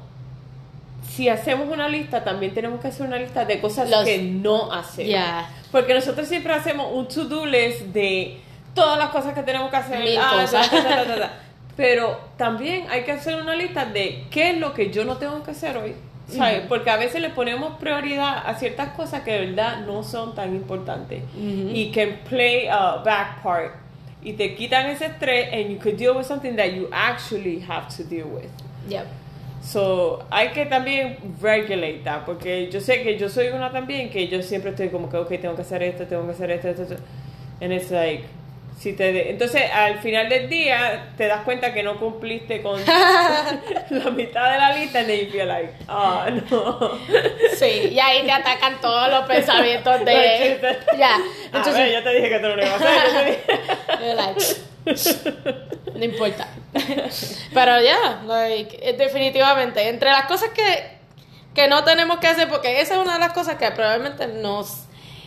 si 1.08 1.28
hacemos 1.28 1.68
una 1.68 1.88
lista, 1.88 2.24
también 2.24 2.52
tenemos 2.54 2.80
que 2.80 2.88
hacer 2.88 3.06
una 3.06 3.18
lista 3.18 3.44
de 3.44 3.60
cosas 3.60 3.88
Los- 3.90 4.04
que 4.04 4.18
no 4.18 4.72
hacemos. 4.72 5.08
Yeah. 5.08 5.48
Porque 5.72 5.94
nosotros 5.94 6.28
siempre 6.28 6.52
hacemos 6.52 6.88
un 6.92 7.08
to-do 7.08 7.46
list 7.46 7.80
de 7.86 8.40
todas 8.74 8.98
las 8.98 9.10
cosas 9.10 9.34
que 9.34 9.42
tenemos 9.42 9.70
que 9.70 9.76
hacer. 9.76 10.18
Ah, 10.18 10.38
cosas. 10.40 10.70
ta, 10.70 10.82
ta, 10.82 10.88
ta, 10.88 11.04
ta, 11.04 11.16
ta. 11.18 11.32
Pero 11.76 12.18
también 12.36 12.86
hay 12.90 13.04
que 13.04 13.12
hacer 13.12 13.40
una 13.40 13.54
lista 13.54 13.84
de 13.84 14.24
qué 14.30 14.50
es 14.50 14.58
lo 14.58 14.72
que 14.72 14.90
yo 14.90 15.04
no 15.04 15.16
tengo 15.16 15.42
que 15.42 15.50
hacer 15.50 15.76
hoy. 15.76 15.94
¿sabes? 16.28 16.62
Porque 16.68 16.90
a 16.90 16.96
veces 16.96 17.20
le 17.20 17.30
ponemos 17.30 17.78
prioridad 17.78 18.42
a 18.46 18.54
ciertas 18.56 18.88
cosas 18.90 19.22
que 19.22 19.30
de 19.32 19.46
verdad 19.46 19.80
no 19.86 20.02
son 20.02 20.34
tan 20.34 20.54
importantes. 20.56 21.22
Y 21.38 21.92
can 21.94 22.18
play 22.28 22.66
a 22.66 22.96
back 23.04 23.42
part. 23.42 23.72
Y 24.22 24.32
te 24.32 24.56
quitan 24.56 24.86
ese 24.86 25.06
estrés 25.06 25.52
and 25.52 25.70
you 25.70 25.78
could 25.78 25.96
deal 25.96 26.16
with 26.16 26.24
something 26.24 26.56
that 26.56 26.72
you 26.72 26.88
actually 26.90 27.60
have 27.60 27.86
to 27.96 28.02
deal 28.02 28.26
with. 28.26 28.50
Yep. 28.88 29.06
So, 29.66 30.24
hay 30.30 30.50
que 30.50 30.64
también 30.66 31.16
regulate 31.42 32.02
that, 32.04 32.24
porque 32.24 32.70
yo 32.70 32.80
sé 32.80 33.02
que 33.02 33.18
yo 33.18 33.28
soy 33.28 33.48
una 33.48 33.72
también 33.72 34.10
que 34.10 34.28
yo 34.28 34.40
siempre 34.40 34.70
estoy 34.70 34.90
como 34.90 35.10
que, 35.10 35.16
ok, 35.16 35.28
tengo 35.40 35.56
que 35.56 35.62
hacer 35.62 35.82
esto, 35.82 36.06
tengo 36.06 36.24
que 36.24 36.32
hacer 36.32 36.52
esto, 36.52 36.68
esto, 36.68 36.82
esto. 36.82 36.96
And 37.60 37.72
it's 37.72 37.90
like, 37.90 38.22
si 38.78 38.92
te 38.92 39.12
de- 39.12 39.30
entonces 39.30 39.62
al 39.72 39.98
final 40.00 40.28
del 40.28 40.48
día 40.50 41.12
te 41.16 41.26
das 41.26 41.42
cuenta 41.44 41.72
que 41.72 41.82
no 41.82 41.98
cumpliste 41.98 42.60
con 42.62 42.78
la 43.90 44.10
mitad 44.10 44.52
de 44.52 44.58
la 44.58 44.76
lista 44.76 44.98
and 45.00 45.08
then 45.08 45.24
you 45.24 45.30
feel 45.32 45.48
like, 45.48 45.72
ah, 45.88 46.28
no. 46.50 46.98
Sí, 47.56 47.88
y 47.92 47.98
ahí 47.98 48.22
te 48.24 48.32
atacan 48.32 48.80
todos 48.80 49.10
los 49.10 49.24
pensamientos 49.26 50.04
de... 50.04 50.76
Ya, 50.98 51.14
a 51.16 51.20
entonces... 51.46 51.74
ver, 51.74 51.92
yo 51.92 52.02
te 52.02 52.10
dije 52.14 52.28
que 52.28 52.38
tú 52.38 52.48
no 52.48 52.56
lo 52.56 52.62
ibas 52.66 52.82
a 52.82 53.02
hacer, 53.02 53.44
yo. 53.48 53.54
You're 54.00 54.14
like, 54.14 54.40
no 55.94 56.04
importa. 56.04 56.46
Pero 57.54 57.80
ya, 57.80 58.22
like, 58.26 58.78
eh, 58.82 58.92
definitivamente, 58.92 59.88
entre 59.88 60.10
las 60.10 60.26
cosas 60.26 60.50
que, 60.50 60.98
que 61.54 61.68
no 61.68 61.82
tenemos 61.84 62.18
que 62.18 62.26
hacer, 62.28 62.48
porque 62.48 62.80
esa 62.80 62.94
es 62.94 63.00
una 63.00 63.14
de 63.14 63.20
las 63.20 63.32
cosas 63.32 63.56
que 63.56 63.70
probablemente 63.70 64.26
nos, 64.26 64.84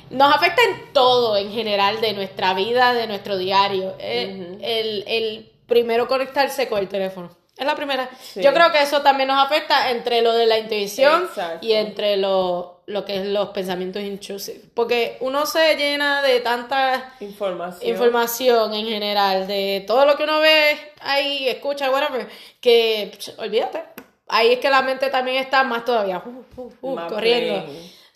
nos 0.10 0.36
afecta 0.36 0.62
en 0.64 0.94
todo 0.94 1.38
en 1.38 1.52
general 1.52 2.02
de 2.02 2.14
nuestra 2.14 2.54
vida, 2.54 2.94
de 2.94 3.08
nuestro 3.08 3.38
diario. 3.38 3.96
Eh, 4.00 4.58
el, 4.62 5.04
el 5.08 5.52
primero 5.68 6.08
conectarse 6.08 6.68
con 6.68 6.80
el 6.80 6.88
teléfono. 6.88 7.30
Es 7.58 7.66
la 7.66 7.76
primera. 7.76 8.10
Sí. 8.22 8.42
Yo 8.42 8.54
creo 8.54 8.72
que 8.72 8.82
eso 8.82 9.02
también 9.02 9.28
nos 9.28 9.46
afecta 9.46 9.92
entre 9.92 10.22
lo 10.22 10.32
de 10.34 10.46
la 10.46 10.58
intuición 10.58 11.24
Exacto. 11.24 11.66
y 11.66 11.74
entre 11.74 12.16
lo, 12.16 12.84
lo 12.86 13.04
que 13.04 13.18
es 13.18 13.26
los 13.26 13.50
pensamientos 13.50 14.02
intrusivos. 14.02 14.62
Porque 14.74 15.18
uno 15.20 15.46
se 15.46 15.76
llena 15.76 16.22
de 16.22 16.40
tantas 16.40 17.04
Información. 17.20 17.90
información 17.92 18.74
en 18.74 18.88
general 18.88 19.46
de 19.46 19.84
todo 19.86 20.06
lo 20.06 20.16
que 20.16 20.24
uno 20.24 20.40
ve 20.40 20.94
ahí, 21.02 21.50
escucha, 21.50 21.92
whatever, 21.92 22.30
que 22.62 23.12
pch, 23.14 23.38
olvídate. 23.38 23.84
Ahí 24.30 24.54
es 24.54 24.60
que 24.60 24.70
la 24.70 24.82
mente 24.82 25.10
también 25.10 25.38
está 25.44 25.64
más 25.66 25.84
todavía 25.84 26.24
uh, 26.26 26.62
uh, 26.62 26.72
uh, 26.82 27.08
corriendo. 27.10 27.66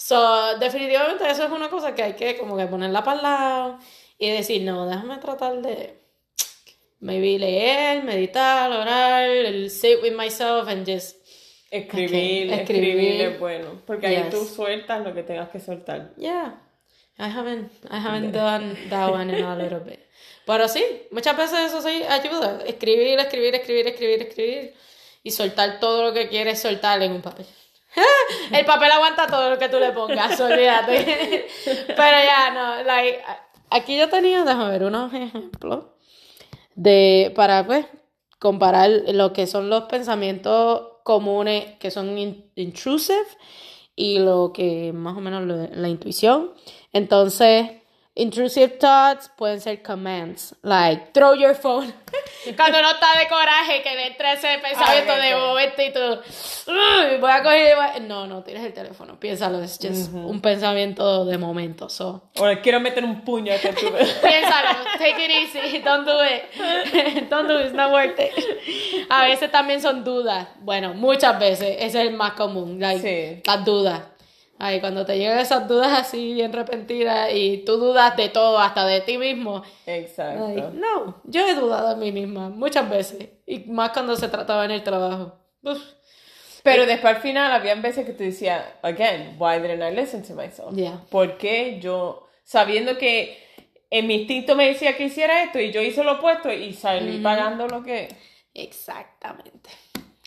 So, 0.06 0.58
definitivamente 0.60 1.30
eso 1.30 1.46
es 1.46 1.50
una 1.50 1.70
cosa 1.70 1.96
que 1.96 2.04
hay 2.04 2.13
que 2.13 2.38
como 2.38 2.58
que 2.58 2.68
ponerla 2.68 3.06
para 3.06 3.18
el 3.18 3.24
lado 3.24 3.80
y 4.18 4.32
decir, 4.32 4.62
no, 4.63 4.86
déjame 4.86 5.16
tratar 5.20 5.62
de 5.62 5.98
maybe 7.00 7.39
leer, 7.39 8.04
meditar, 8.04 8.70
orar, 8.70 9.70
sit 9.70 10.04
with 10.04 10.12
myself 10.12 10.68
and 10.68 10.86
just 10.86 11.16
Escribir, 11.72 12.52
escribir, 12.52 12.89
escribir. 12.89 13.22
es 13.22 13.39
bueno, 13.39 13.82
porque 13.88 14.08
ahí 14.08 14.28
tú 14.30 14.44
sueltas 14.44 15.06
lo 15.06 15.13
que 15.13 15.24
tengas 15.24 15.48
que 15.48 15.62
soltar. 15.62 16.13
Yeah. 16.18 16.62
I 17.18 17.30
haven't, 17.30 17.72
I 17.89 17.98
haven't 18.06 18.34
done 18.34 18.76
that 18.89 19.10
one 19.10 19.34
in 19.34 19.42
a 19.42 19.56
little 19.63 19.80
bit. 19.80 20.02
Pero 20.46 20.68
sí, 20.68 20.84
muchas 21.12 21.38
veces 21.38 21.72
eso 21.72 21.82
sí 21.82 22.04
ayuda. 22.10 22.62
Escribir, 22.66 23.20
escribir, 23.20 23.56
escribir, 23.56 23.88
escribir, 23.88 24.22
escribir. 24.22 24.74
Y 25.24 25.32
soltar 25.32 25.80
todo 25.80 26.04
lo 26.04 26.13
que 26.13 26.28
quieres 26.28 26.62
soltar 26.62 27.02
en 27.02 27.13
un 27.13 27.22
papel. 27.22 27.46
El 28.51 28.65
papel 28.65 28.91
aguanta 28.91 29.27
todo 29.27 29.49
lo 29.49 29.58
que 29.58 29.69
tú 29.69 29.79
le 29.79 29.91
pongas, 29.91 30.39
olvídate. 30.39 31.47
Pero 31.88 32.17
ya, 32.25 32.51
no, 32.53 32.84
like, 32.84 33.21
aquí 33.69 33.97
yo 33.97 34.10
tenía, 34.10 34.43
déjame 34.43 34.69
ver 34.71 34.84
unos 34.84 35.13
ejemplos 35.13 35.86
de, 36.75 37.32
para 37.36 37.65
pues, 37.65 37.86
comparar 38.39 38.89
lo 39.10 39.34
que 39.34 39.47
son 39.47 39.69
los 39.69 39.84
pensamientos 39.84 40.88
comunes 41.03 41.65
que 41.79 41.91
son 41.91 42.17
in- 42.17 42.49
intrusive 42.56 43.19
y 43.95 44.19
lo 44.19 44.51
que 44.53 44.91
más 44.93 45.15
o 45.17 45.21
menos 45.21 45.43
lo- 45.43 45.67
la 45.71 45.88
intuición. 45.89 46.51
Entonces, 46.93 47.69
intrusive 48.15 48.78
thoughts 48.80 49.30
pueden 49.38 49.60
ser 49.60 49.82
commands, 49.82 50.56
like 50.62 51.12
throw 51.13 51.34
your 51.34 51.56
phone. 51.56 51.93
Cuando 52.58 52.78
uno 52.80 52.91
está 52.91 53.17
de 53.17 53.28
coraje, 53.28 53.82
que 53.82 53.95
le 53.95 54.08
entra 54.08 54.34
ese 54.34 54.60
pensamiento 54.60 55.15
de 55.15 55.36
momento 55.36 55.82
y 55.82 55.91
tú, 55.93 55.99
"Uy, 56.71 57.17
voy 57.19 57.32
a 57.32 57.41
coger. 57.41 57.76
voy 57.76 57.86
a-". 57.86 57.99
No, 58.02 58.28
no 58.28 58.43
tires 58.43 58.63
el 58.63 58.73
teléfono, 58.73 59.19
piénsalo, 59.19 59.62
es 59.63 59.80
just 59.82 60.13
un 60.13 60.41
pensamiento 60.41 61.26
de 61.26 61.38
momento. 61.38 61.89
So. 61.89 62.30
O 62.38 62.45
le 62.47 62.60
quiero 62.62 62.80
meter 62.80 63.04
un 63.06 63.21
puño 63.21 63.54
a 63.54 63.58
tú 63.58 63.69
Piénsalo, 64.21 64.84
take 64.97 65.26
it 65.26 65.32
easy, 65.32 65.80
don't 65.80 66.06
do 66.06 66.19
it. 66.23 66.43
Don't 67.30 67.47
do 67.47 67.60
it, 67.60 67.67
it's 67.67 67.73
not 67.76 67.91
worth 67.91 68.19
it. 68.19 68.32
A 69.10 69.23
veces 69.26 69.49
también 69.49 69.82
son 69.82 70.04
dudas. 70.04 70.47
Bueno, 70.60 70.93
muchas 70.93 71.39
veces, 71.39 71.78
ese 71.80 71.86
es 71.86 71.95
el 71.95 72.13
más 72.13 72.34
común, 72.34 72.80
like, 72.80 73.02
Sí. 73.02 73.41
las 73.45 73.65
dudas. 73.65 74.02
Ay, 74.65 74.80
cuando 74.80 75.06
te 75.06 75.17
llegan 75.17 75.39
esas 75.39 75.67
dudas 75.67 75.91
así 75.91 76.36
bien 76.36 76.54
repentinas 76.54 77.30
y 77.34 77.65
tú 77.65 77.76
dudas 77.76 78.15
de 78.15 78.30
todo, 78.30 78.58
hasta 78.58 78.86
de 78.86 79.02
ti 79.02 79.17
mismo. 79.17 79.62
Exacto. 79.86 80.45
Ay, 80.45 80.69
no, 80.71 81.21
yo 81.26 81.45
he 81.45 81.54
dudado 81.54 81.89
de 81.89 81.95
mí 81.97 82.13
misma 82.13 82.47
muchas 82.47 82.89
veces. 82.89 83.28
Y 83.45 83.65
más 83.69 83.89
cuando 83.89 84.15
se 84.15 84.30
trataba 84.30 84.63
en 84.63 84.71
el 84.71 84.82
trabajo. 84.82 85.38
Uf, 85.63 85.82
Pero 86.63 86.86
después 86.86 87.17
al 87.17 87.21
final 87.21 87.52
habían 87.52 87.82
veces 87.82 88.06
que 88.06 88.13
tú 88.13 88.23
decías, 88.23 88.63
again, 88.84 89.36
why 89.38 89.60
didn't 89.60 89.84
I 89.84 89.93
listen 89.93 90.23
to 90.23 90.34
myself? 90.34 90.73
Yeah. 90.73 91.02
¿Por 91.10 91.38
qué 91.38 91.82
yo, 91.82 92.30
sabiendo 92.45 92.97
que 92.97 93.38
en 93.89 94.08
mi 94.08 94.15
instinto 94.15 94.56
me 94.56 94.67
decía 94.69 94.95
que 94.95 95.04
hiciera 95.04 95.43
esto 95.43 95.60
y 95.60 95.73
yo 95.73 95.82
hice 95.82 96.06
lo 96.06 96.13
opuesto 96.13 96.49
y 96.54 96.71
salí 96.71 97.17
pagando 97.17 97.67
lo 97.67 97.84
que... 97.84 98.08
exactamente. 98.54 99.71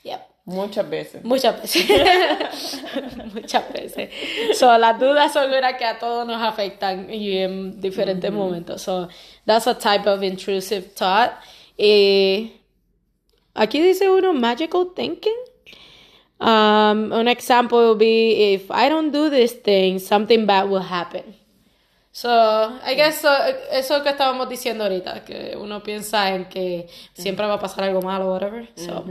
Yep. 0.02 0.35
Muchas 0.46 0.88
veces. 0.88 1.24
Muchas 1.24 1.60
veces. 1.60 2.80
Muchas 3.34 3.72
veces. 3.72 4.10
So, 4.56 4.78
las 4.78 4.98
dudas 4.98 5.32
son 5.32 5.50
las 5.50 5.74
que 5.74 5.84
a 5.84 5.98
todos 5.98 6.24
nos 6.24 6.40
afectan 6.40 7.12
y 7.12 7.38
en 7.38 7.80
diferentes 7.80 8.30
momentos. 8.30 8.80
So, 8.80 9.08
that's 9.44 9.66
a 9.66 9.74
type 9.74 10.06
of 10.08 10.22
intrusive 10.22 10.94
thought. 10.94 11.32
Y 11.76 12.52
aquí 13.54 13.80
dice 13.82 14.08
uno, 14.08 14.32
magical 14.32 14.92
thinking. 14.94 15.34
Um, 16.38 17.12
an 17.12 17.26
example 17.28 17.78
will 17.78 17.96
be 17.96 18.54
if 18.54 18.70
I 18.70 18.88
don't 18.88 19.10
do 19.10 19.28
this 19.28 19.52
thing, 19.52 19.98
something 19.98 20.46
bad 20.46 20.68
will 20.68 20.82
happen. 20.82 21.34
So, 22.12 22.30
I 22.84 22.94
guess 22.94 23.20
so- 23.20 23.28
eso 23.72 24.00
que 24.04 24.10
estábamos 24.10 24.48
diciendo 24.48 24.84
ahorita, 24.84 25.24
que 25.24 25.56
uno 25.56 25.82
piensa 25.82 26.30
en 26.34 26.44
que 26.44 26.88
siempre 27.14 27.46
va 27.46 27.54
a 27.54 27.58
pasar 27.58 27.84
algo 27.84 28.00
malo, 28.00 28.30
whatever. 28.30 28.68
So, 28.76 29.04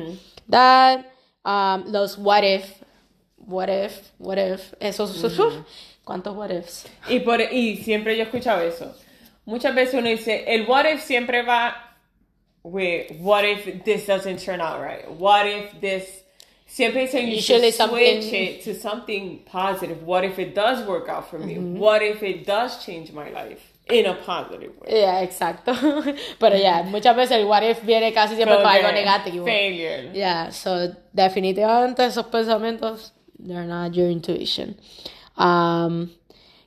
that, 0.50 1.06
um, 1.46 1.86
los 1.92 2.18
what 2.18 2.44
if, 2.44 2.84
what 3.38 3.70
if, 3.70 4.12
what 4.18 4.38
if, 4.38 4.74
esos, 4.82 5.24
uf, 5.24 5.66
¿cuántos 6.06 6.36
what 6.36 6.52
ifs? 6.52 6.86
Y, 7.10 7.20
por, 7.20 7.40
y 7.40 7.82
siempre 7.84 8.18
yo 8.18 8.24
he 8.24 8.28
escuchado 8.28 8.62
eso. 8.62 8.94
Muchas 9.46 9.76
veces 9.76 9.94
uno 9.94 10.10
dice, 10.10 10.44
el 10.48 10.66
what 10.66 10.86
if 10.86 11.04
siempre 11.04 11.44
va 11.44 11.76
with 12.64 13.12
what 13.20 13.46
if 13.46 13.84
this 13.86 14.08
doesn't 14.08 14.40
turn 14.40 14.60
out 14.60 14.82
right? 14.82 15.10
What 15.12 15.46
if 15.46 15.80
this... 15.80 16.24
Siempre 16.68 17.06
dicen 17.06 17.28
you 17.28 17.40
should 17.40 17.62
switch 17.62 17.76
something- 17.76 18.34
it 18.34 18.64
to 18.64 18.74
something 18.74 19.40
positive. 19.46 20.02
What 20.04 20.26
if 20.26 20.40
it 20.40 20.56
does 20.56 20.86
work 20.88 21.08
out 21.08 21.30
for 21.30 21.38
me? 21.38 21.56
Mm-hmm. 21.56 21.78
What 21.78 22.02
if 22.02 22.24
it 22.24 22.46
does 22.46 22.84
change 22.84 23.12
my 23.14 23.30
life? 23.30 23.75
In 23.90 24.06
a 24.08 24.14
positive 24.16 24.74
way. 24.82 25.02
Yeah, 25.02 25.22
exacto. 25.22 25.74
Pero 26.40 26.56
ya, 26.58 26.84
muchas 26.84 27.16
veces 27.16 27.38
el 27.38 27.46
what 27.46 27.64
if 27.64 27.84
viene 27.84 28.12
casi 28.14 28.36
siempre 28.36 28.58
con 28.58 28.66
algo 28.66 28.92
negativo. 28.92 29.46
Failure. 29.46 30.12
Yeah, 30.14 30.50
so 30.52 30.90
definitivamente 31.14 32.04
esos 32.06 32.26
pensamientos, 32.28 33.12
they're 33.38 33.66
not 33.68 33.94
your 33.94 34.10
intuition. 34.10 34.76
Um, 35.38 36.10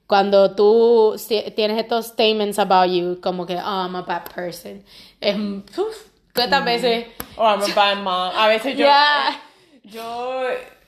cuando 0.06 0.54
tú 0.54 1.16
tienes 1.56 1.78
estos 1.78 2.06
statements 2.06 2.58
about 2.58 2.88
you, 2.88 3.18
como 3.20 3.46
que, 3.46 3.56
oh, 3.56 3.60
I'm 3.84 3.94
a 3.96 4.02
bad 4.02 4.32
person, 4.32 4.84
es, 5.20 5.36
uf, 5.36 6.08
¿cuántas 6.34 6.64
veces? 6.64 7.06
O 7.36 7.42
I'm 7.44 7.62
a 7.62 7.74
bad 7.74 7.96
mom. 8.02 8.32
A 8.36 8.48
veces 8.48 8.76
yo, 8.76 8.84
Yeah. 8.86 9.40
yo 9.84 10.44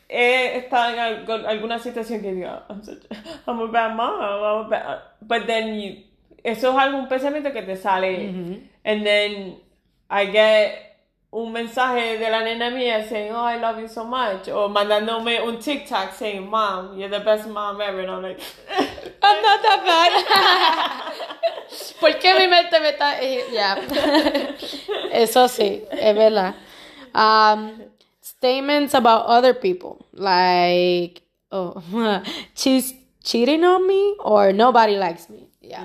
he 0.09 0.59
estado 0.59 0.93
en 0.95 1.47
alguna 1.47 1.79
situación 1.79 2.21
que 2.23 2.33
digo, 2.35 2.49
I'm, 2.69 2.83
such- 2.83 3.05
I'm 3.47 3.61
a 3.61 3.67
bad 3.67 3.95
mom, 3.97 4.21
I'm 4.21 4.67
a 4.67 4.69
bad... 4.69 4.99
But 5.23 5.47
then 5.47 5.75
you, 5.79 5.97
eso 6.45 6.71
es 6.71 6.77
algún 6.77 7.09
pensamiento 7.09 7.53
que 7.53 7.63
te 7.63 7.77
sale. 7.77 8.29
And 8.85 9.05
then 9.05 9.57
I 10.11 10.27
get 10.27 10.87
un 11.33 11.53
mensaje 11.53 12.19
de 12.19 12.29
la 12.31 12.41
nena 12.41 12.71
mía 12.71 13.09
saying, 13.09 13.33
oh, 13.33 13.45
I 13.45 13.57
love 13.59 13.79
you 13.79 13.87
so 13.89 14.05
much. 14.05 14.49
O 14.49 14.69
mandándome 14.69 15.41
un 15.47 15.59
TikTok 15.59 16.13
saying, 16.15 16.49
mom, 16.49 16.99
you're 16.99 17.09
the 17.09 17.21
best 17.25 17.47
mom 17.49 17.81
ever. 17.81 18.01
And 18.01 18.11
I'm 18.11 18.23
like, 18.23 18.41
I'm 19.23 19.43
not 19.43 19.63
that 19.63 19.85
bad. 19.87 21.13
¿Por 22.01 22.11
qué 22.19 22.35
mi 22.39 22.47
mente 22.49 22.81
me 22.81 22.89
está.? 22.93 23.21
eh, 23.21 23.45
Ya. 23.53 23.77
Eso 25.13 25.47
sí, 25.49 25.83
es 25.91 26.15
verdad. 26.17 26.55
Um, 27.15 27.83
statements 28.23 28.95
about 28.95 29.27
other 29.27 29.55
people. 29.55 30.05
Like, 30.13 31.23
oh, 31.53 31.81
she's 32.55 32.95
cheating 33.23 33.63
on 33.65 33.87
me 33.87 34.17
or 34.21 34.53
nobody 34.53 34.97
likes 34.97 35.29
me. 35.29 35.47
Yeah. 35.61 35.85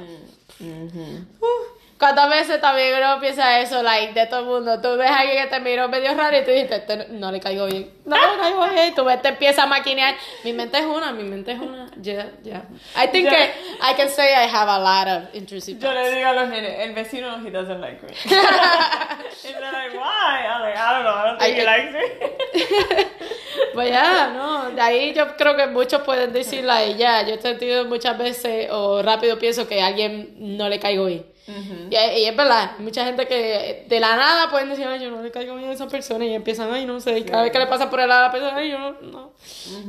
Uh, 0.62 1.75
¿Cuántas 1.98 2.30
veces 2.30 2.60
también 2.60 2.94
uno 2.98 3.20
piensa 3.22 3.60
eso, 3.62 3.82
like, 3.82 4.14
de 4.14 4.28
todo 4.28 4.42
el 4.42 4.46
mundo? 4.48 4.82
Tú 4.82 4.98
ves 4.98 5.10
a 5.10 5.20
alguien 5.20 5.44
que 5.44 5.50
te 5.50 5.60
miró 5.62 5.88
medio 5.88 6.14
raro 6.14 6.38
y 6.38 6.44
tú 6.44 6.52
dices, 6.52 6.72
"Este 6.72 7.08
no, 7.10 7.32
le 7.32 7.40
caigo 7.40 7.68
bien. 7.68 7.90
No 8.04 8.18
le 8.18 8.38
caigo 8.42 8.68
bien. 8.68 8.94
Tú 8.94 9.06
ves, 9.06 9.22
te 9.22 9.30
empieza 9.30 9.64
a 9.64 9.66
maquinear. 9.66 10.14
Mi 10.44 10.52
mente 10.52 10.78
es 10.78 10.84
una, 10.86 11.14
mi 11.14 11.24
mente 11.24 11.54
es 11.54 11.60
una. 11.60 11.90
Yeah, 12.02 12.28
yeah. 12.44 12.64
I 13.02 13.08
think 13.08 13.26
Ya. 13.26 13.32
que 13.32 13.54
I 13.82 13.94
can 13.96 14.10
say 14.10 14.34
I 14.34 14.46
have 14.54 14.70
a 14.70 14.78
lot 14.78 15.08
of 15.08 15.34
intrusive 15.36 15.80
Yo 15.80 15.90
le 15.94 16.02
thoughts. 16.02 16.16
digo 16.16 16.28
a 16.28 16.34
los 16.34 16.50
nenes, 16.50 16.80
el 16.80 16.94
vecino, 16.94 17.38
he 17.46 17.50
doesn't 17.50 17.80
like 17.80 18.04
me. 18.04 18.10
and 18.26 19.56
they're 19.56 19.72
like, 19.72 19.94
why? 19.94 20.46
I'm 20.46 20.62
like, 20.64 20.78
I 20.78 20.94
don't 20.94 21.04
know, 21.04 21.16
I 21.16 21.28
don't 21.30 21.40
think 21.40 21.58
I- 21.58 21.60
he 21.62 21.66
likes 21.66 21.94
me. 21.94 23.06
Pues 23.74 23.90
ya, 23.90 24.28
no, 24.34 24.70
de 24.72 24.82
ahí 24.82 25.14
yo 25.14 25.36
creo 25.36 25.56
que 25.58 25.68
muchos 25.68 26.02
pueden 26.04 26.32
decir, 26.32 26.64
like, 26.64 26.96
ya, 26.98 27.24
yo 27.26 27.36
he 27.36 27.42
sentido 27.42 27.84
muchas 27.86 28.18
veces 28.18 28.70
o 28.72 29.02
rápido 29.02 29.38
pienso 29.38 29.68
que 29.68 29.82
a 29.82 29.88
alguien 29.88 30.34
no 30.58 30.70
le 30.70 30.80
caigo 30.80 31.06
bien. 31.06 31.26
Y, 31.48 31.96
y 31.96 32.26
es 32.26 32.36
verdad, 32.36 32.78
mucha 32.80 33.06
gente 33.06 33.28
que 33.28 33.86
de 33.88 34.00
la 34.00 34.16
nada 34.16 34.50
pueden 34.50 34.70
decir, 34.70 34.86
ay, 34.88 35.00
yo 35.02 35.12
no 35.12 35.22
le 35.22 35.32
caigo 35.32 35.56
bien 35.56 35.70
a 35.70 35.74
esa 35.74 35.88
persona 35.88 36.26
y 36.26 36.34
empiezan, 36.34 36.72
ay, 36.74 36.86
no 36.86 37.00
sé, 37.00 37.20
y 37.20 37.24
cada 37.24 37.44
vez 37.44 37.52
que 37.52 37.60
le 37.60 37.68
pasa 37.68 37.90
por 37.90 38.00
el 38.00 38.10
lado 38.10 38.24
a 38.24 38.28
la 38.28 38.32
persona, 38.32 38.56
ay, 38.58 38.72
yo 38.72 38.80
no, 38.80 39.02
no. 39.02 39.34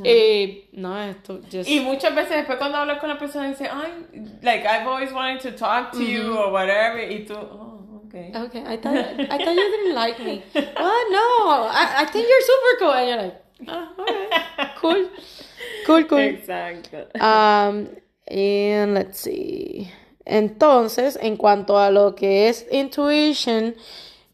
Y 0.04 0.64
no, 0.72 1.02
esto, 1.02 1.40
just... 1.50 1.68
Y 1.68 1.80
muchas 1.80 2.14
veces 2.14 2.36
después 2.36 2.58
cuando 2.58 2.78
hablas 2.78 2.98
con 2.98 3.08
la 3.08 3.18
persona 3.18 3.48
dice, 3.48 3.68
ay, 3.72 4.06
like, 4.42 4.66
I've 4.66 4.86
always 4.86 5.12
wanted 5.12 5.40
to 5.40 5.52
talk 5.52 5.92
to 5.92 6.02
you 6.02 6.36
or 6.36 6.52
whatever, 6.52 7.00
y 7.00 7.24
tú, 7.24 7.34
oh, 7.34 8.02
okay. 8.06 8.32
Okay, 8.34 8.62
I 8.66 8.76
thought 8.76 8.96
I 8.96 9.38
thought 9.38 9.54
you 9.54 9.70
didn't 9.70 9.94
like 9.94 10.18
me. 10.20 10.42
What? 10.52 11.10
No, 11.10 11.68
I, 11.68 11.96
I 11.98 12.04
think 12.06 12.26
you're 12.28 12.40
super 12.40 12.78
cool. 12.78 12.92
And 12.92 13.08
you're 13.08 13.22
like, 13.22 13.42
oh, 13.68 13.88
alright, 13.98 14.76
cool, 14.76 15.08
cool, 15.84 16.04
cool. 16.04 16.18
Exacto. 16.18 17.20
Um, 17.20 17.88
and 18.26 18.94
let's 18.94 19.20
see. 19.20 19.90
Entonces, 20.26 21.18
en 21.22 21.36
cuanto 21.36 21.78
a 21.78 21.90
lo 21.90 22.14
que 22.14 22.48
es 22.48 22.66
intuition, 22.70 23.74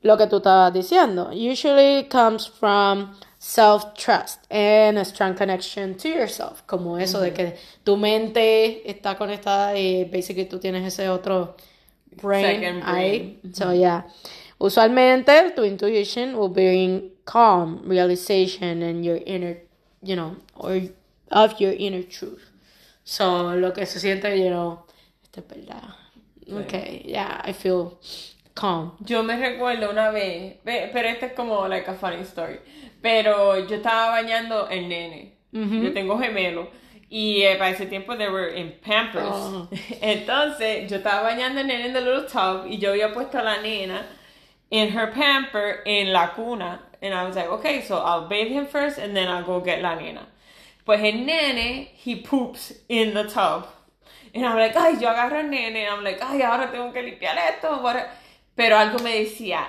lo 0.00 0.16
que 0.16 0.26
tú 0.26 0.38
estabas 0.38 0.72
diciendo, 0.72 1.31
usually 1.33 2.09
comes 2.09 2.48
from 2.48 3.14
self-trust 3.38 4.40
and 4.50 4.98
a 4.98 5.05
strong 5.05 5.35
connection 5.35 5.94
to 5.96 6.09
yourself, 6.09 6.62
como 6.66 6.96
eso 6.96 7.20
de 7.20 7.33
que 7.33 7.57
tu 7.85 7.96
mente 7.96 8.88
está 8.90 9.16
conectada 9.16 9.76
y 9.76 10.05
basically 10.05 10.46
tú 10.46 10.59
tienes 10.59 10.87
ese 10.87 11.09
otro 11.09 11.57
brain, 12.22 12.83
ahí. 12.85 13.38
So, 13.52 13.72
yeah. 13.72 14.07
Usualmente, 14.59 15.55
tu 15.55 15.64
intuition 15.64 16.37
will 16.37 16.48
bring 16.48 17.11
calm, 17.24 17.83
realization, 17.85 18.83
and 18.83 19.05
your 19.05 19.18
inner, 19.26 19.59
you 20.02 20.14
know, 20.14 20.37
or 20.55 20.81
of 21.31 21.61
your 21.61 21.72
inner 21.72 22.02
truth. 22.05 22.50
So, 23.05 23.55
lo 23.57 23.72
que 23.72 23.85
se 23.87 23.98
siente, 23.98 24.38
you 24.38 24.50
know, 24.50 24.85
esto 25.33 25.40
es 25.40 25.49
verdad. 25.66 25.83
Okay, 26.64 27.03
yeah, 27.07 27.40
I 27.45 27.53
feel 27.53 27.99
calm. 28.55 28.92
Yo 29.01 29.23
me 29.23 29.37
recuerdo 29.37 29.90
una 29.90 30.11
vez, 30.11 30.57
ve- 30.64 30.90
pero 30.92 31.09
esta 31.09 31.27
es 31.27 31.33
como 31.35 31.66
like 31.68 31.88
a 31.88 31.95
funny 31.95 32.21
story, 32.23 32.59
pero 33.01 33.66
yo 33.66 33.77
estaba 33.77 34.11
bañando 34.11 34.68
el 34.68 34.88
nene, 34.88 35.33
yo 35.53 35.92
tengo 35.95 36.18
gemelo, 36.18 36.68
y 37.09 37.42
eh, 37.42 37.57
para 37.57 37.71
ese 37.71 37.87
tiempo 37.87 38.16
they 38.16 38.29
were 38.29 38.49
in 38.55 38.73
Pampers, 38.85 39.25
Oh. 39.31 39.68
entonces 40.03 40.90
yo 40.90 40.97
estaba 40.99 41.23
bañando 41.23 41.61
el 41.61 41.66
nene 41.68 41.87
en 41.87 41.92
the 41.92 42.01
little 42.01 42.27
tub, 42.29 42.66
y 42.68 42.79
yo 42.79 42.90
había 42.90 43.12
puesto 43.14 43.38
a 43.38 43.42
la 43.42 43.62
nena 43.62 44.05
in 44.71 44.88
her 44.90 45.12
pamper 45.12 45.81
en 45.87 46.12
la 46.12 46.35
cuna, 46.35 46.81
and 47.01 47.14
I 47.14 47.25
was 47.25 47.37
like, 47.37 47.49
okay, 47.49 47.83
so 47.83 47.99
I'll 47.99 48.29
bathe 48.29 48.49
him 48.49 48.66
first, 48.66 48.99
and 48.99 49.14
then 49.16 49.29
I'll 49.29 49.45
go 49.45 49.61
get 49.61 49.81
la 49.81 49.95
nena. 49.95 50.27
Pues 50.85 51.01
el 51.03 51.25
nene, 51.25 51.88
he 51.95 52.16
poops 52.16 52.73
in 52.88 53.14
the 53.14 53.25
tub. 53.25 53.66
And 54.35 54.47
I'm 54.47 54.57
like, 54.57 54.77
ay, 54.77 54.99
yo 54.99 55.09
agarro 55.09 55.38
al 55.38 55.51
nene. 55.51 55.87
And 55.87 55.99
I'm 55.99 56.05
like, 56.05 56.21
ay, 56.23 56.42
ahora 56.42 56.71
tengo 56.71 56.92
que 56.92 57.03
limpiar 57.03 57.37
esto. 57.38 57.83
Pero 58.55 58.79
algo 58.79 58.99
me 59.01 59.21
decía, 59.25 59.66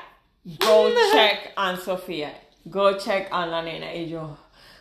go 0.60 0.89
check 1.12 1.54
on 1.58 1.78
Sofía. 1.78 2.34
Go 2.65 2.97
check 2.97 3.34
on 3.34 3.52
la 3.52 3.62
nena. 3.62 3.93
Y 3.93 4.10
yo, 4.10 4.38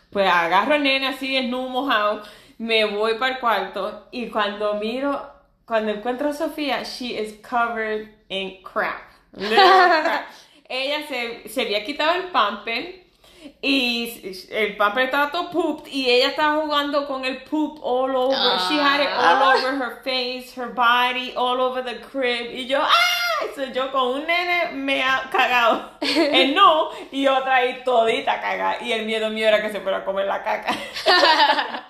pues 0.09 0.27
agarro 0.29 0.75
al 0.75 0.83
nene 0.83 1.07
así, 1.07 1.35
desnudo, 1.35 1.69
mojado. 1.69 2.23
Me 2.57 2.85
voy 2.85 3.15
para 3.15 3.35
el 3.35 3.39
cuarto. 3.39 4.07
Y 4.11 4.27
cuando 4.29 4.75
miro, 4.75 5.21
cuando 5.65 5.91
encuentro 5.91 6.29
a 6.29 6.33
Sofía, 6.33 6.83
she 6.83 7.17
is 7.17 7.33
covered 7.41 8.09
in 8.29 8.61
crap. 8.63 9.01
Crap. 9.35 10.25
Ella 10.69 11.07
se, 11.07 11.49
se 11.49 11.61
había 11.61 11.83
quitado 11.83 12.15
el 12.15 12.29
pamper. 12.29 13.02
Y 13.61 14.35
el 14.51 14.77
pamper 14.77 15.05
estaba 15.05 15.31
todo 15.31 15.49
pooped 15.49 15.91
y 15.91 16.09
ella 16.09 16.29
estaba 16.29 16.61
jugando 16.61 17.07
con 17.07 17.25
el 17.25 17.43
poop 17.43 17.79
all 17.81 18.15
over. 18.15 18.35
She 18.67 18.77
had 18.77 19.01
it 19.01 19.09
all 19.09 19.57
over 19.57 19.71
her 19.71 20.01
face, 20.03 20.53
her 20.55 20.73
body, 20.73 21.33
all 21.35 21.59
over 21.59 21.83
the 21.83 21.99
crib. 22.01 22.51
Y 22.51 22.67
yo, 22.67 22.79
¡ah! 22.81 22.89
So, 23.55 23.65
yo 23.65 23.91
con 23.91 24.21
un 24.21 24.27
nene 24.27 24.71
me 24.73 25.01
ha 25.01 25.29
cagado. 25.31 25.91
El 26.01 26.53
no, 26.53 26.89
y 27.11 27.27
otra 27.27 27.55
ahí 27.55 27.81
todita 27.83 28.39
cagada. 28.39 28.81
Y 28.81 28.91
el 28.93 29.05
miedo 29.05 29.29
mío 29.29 29.47
era 29.47 29.61
que 29.61 29.71
se 29.71 29.79
fuera 29.81 29.99
a 29.99 30.05
comer 30.05 30.25
la 30.25 30.43
caca. 30.43 30.75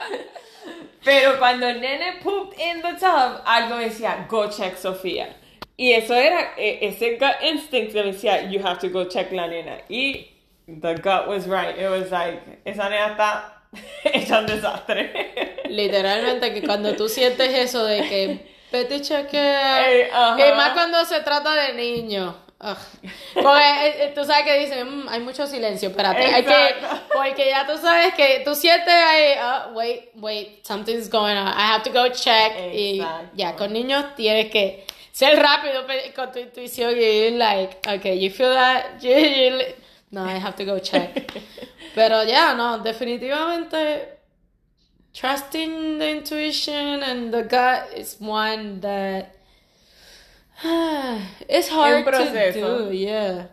Pero 1.03 1.37
cuando 1.37 1.67
el 1.67 1.81
nene 1.81 2.19
pooped 2.23 2.57
in 2.59 2.81
the 2.81 2.93
tub, 2.93 3.41
algo 3.45 3.75
decía, 3.77 4.25
go 4.29 4.49
check 4.49 4.77
Sofía. 4.77 5.35
Y 5.75 5.91
eso 5.91 6.13
era, 6.13 6.53
e- 6.57 6.79
ese 6.81 7.17
gut 7.17 7.35
instinct 7.41 7.93
que 7.93 8.03
decía, 8.03 8.49
you 8.49 8.65
have 8.65 8.79
to 8.79 8.89
go 8.89 9.05
check 9.05 9.31
la 9.31 9.47
nena. 9.47 9.79
Y 9.89 10.32
the 10.67 10.95
gut 10.95 11.28
was 11.28 11.47
right. 11.47 11.78
It 11.78 11.89
was 11.89 12.12
like, 12.12 12.41
esa 12.65 12.89
nena 12.89 13.08
está 13.12 13.54
hecha 14.04 14.39
un 14.39 14.45
desastre. 14.47 15.63
Literalmente 15.69 16.54
que 16.54 16.62
cuando 16.62 16.93
tú 16.95 17.08
sientes 17.10 17.49
eso 17.54 17.86
de 17.86 18.02
que 18.08 18.54
vete 18.71 19.02
cheque 19.02 19.38
Eh, 19.39 20.10
ajá. 20.12 20.38
y 20.47 20.52
más 20.56 20.71
cuando 20.73 21.04
se 21.06 21.19
trata 21.21 21.54
de 21.54 21.73
niños. 21.73 22.36
Porque 23.34 23.60
eh, 23.60 23.95
eh, 24.06 24.12
tú 24.15 24.23
sabes 24.23 24.45
que 24.45 24.60
dicen, 24.60 24.88
"Mm, 25.06 25.10
hay 25.10 25.19
mucho 25.19 25.45
silencio, 25.45 25.89
espérate, 25.89 26.23
hay 26.23 26.45
que, 26.45 26.76
porque 27.13 27.49
ya 27.49 27.67
tú 27.67 27.78
sabes 27.78 28.13
que 28.13 28.41
tú 28.45 28.56
sientes 28.56 28.93
ahí, 28.93 29.34
"Ah, 29.38 29.69
wait, 29.73 30.12
wait, 30.15 30.63
something's 30.65 31.10
going 31.10 31.36
on, 31.36 31.47
I 31.49 31.73
have 31.73 31.84
to 31.84 31.91
go 31.91 32.08
check, 32.13 32.54
y 32.73 32.99
Exacto. 33.02 33.30
ya, 33.36 33.56
con 33.58 33.73
niños 33.73 34.15
tienes 34.15 34.49
que 34.49 34.86
ser 35.12 35.38
rápido 35.41 35.84
con 36.15 36.32
tu 36.32 36.39
intuición 36.39 36.93
y 36.97 37.32
like, 37.32 37.78
okay, 37.97 38.17
you 38.17 38.34
feel 38.34 38.54
that, 38.54 38.97
You- 39.02 39.12
you- 39.12 39.65
no, 40.13 40.23
I 40.23 40.38
have 40.38 40.56
to 40.58 40.65
go 40.65 40.80
check. 40.91 41.34
Pero 41.95 42.23
ya, 42.23 42.54
no, 42.56 42.80
definitivamente 42.84 44.19
trusting 45.13 45.99
the 45.99 46.10
intuition 46.10 47.04
and 47.04 47.34
the 47.34 47.43
gut 47.43 47.89
is 47.95 48.15
one 48.19 48.80
that 48.82 49.36
it's 50.63 51.67
hard 51.67 52.06
to 52.06 52.52
do, 52.54 52.91
yeah. 52.91 53.47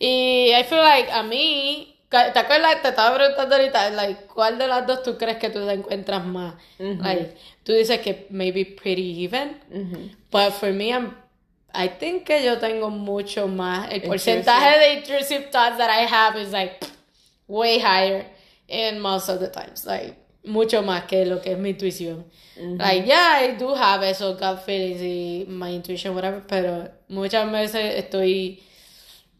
Y 0.00 0.52
I 0.54 0.64
feel 0.64 0.82
like 0.82 1.08
a 1.10 1.22
mí, 1.22 1.94
¿te 2.10 2.38
acuerdas? 2.38 2.82
Te 2.82 2.88
estaba 2.88 3.14
preguntando 3.16 3.54
ahorita, 3.54 3.90
like, 3.90 4.26
¿cuál 4.26 4.58
de 4.58 4.66
las 4.66 4.84
dos 4.86 5.02
tú 5.04 5.16
crees 5.16 5.38
que 5.38 5.50
tú 5.50 5.64
te 5.64 5.72
encuentras 5.72 6.24
más? 6.24 6.54
Like, 6.78 7.36
tú 7.64 7.72
dices 7.72 8.00
que 8.00 8.26
maybe 8.30 8.64
pretty 8.64 9.24
even, 9.24 9.60
but 10.32 10.52
for 10.52 10.72
me, 10.72 10.92
I'm, 10.92 11.14
I 11.74 11.88
think 11.88 12.26
que 12.26 12.44
yo 12.44 12.58
tengo 12.58 12.90
mucho 12.90 13.46
más. 13.48 13.90
El 13.90 14.02
porcentaje 14.02 14.78
de 14.78 14.94
intrusive 14.98 15.50
thoughts 15.50 15.78
that 15.78 15.90
I 15.90 16.04
have 16.06 16.36
is 16.36 16.52
like 16.52 16.82
way 17.48 17.78
higher 17.78 18.26
in 18.68 19.00
most 19.00 19.28
of 19.28 19.40
the 19.40 19.48
times. 19.48 19.86
Like, 19.86 20.16
mucho 20.44 20.82
más 20.82 21.06
que 21.06 21.24
lo 21.24 21.40
que 21.40 21.52
es 21.52 21.58
mi 21.58 21.70
intuición. 21.72 22.24
Like, 22.56 23.06
yeah, 23.06 23.38
I 23.40 23.56
do 23.56 23.74
have 23.74 24.02
esos 24.02 24.38
gut 24.38 24.64
feelings 24.64 25.00
y 25.00 25.46
my 25.48 25.70
intuition, 25.70 26.14
whatever, 26.14 26.42
pero 26.46 26.90
muchas 27.08 27.50
veces 27.50 27.94
estoy, 27.96 28.60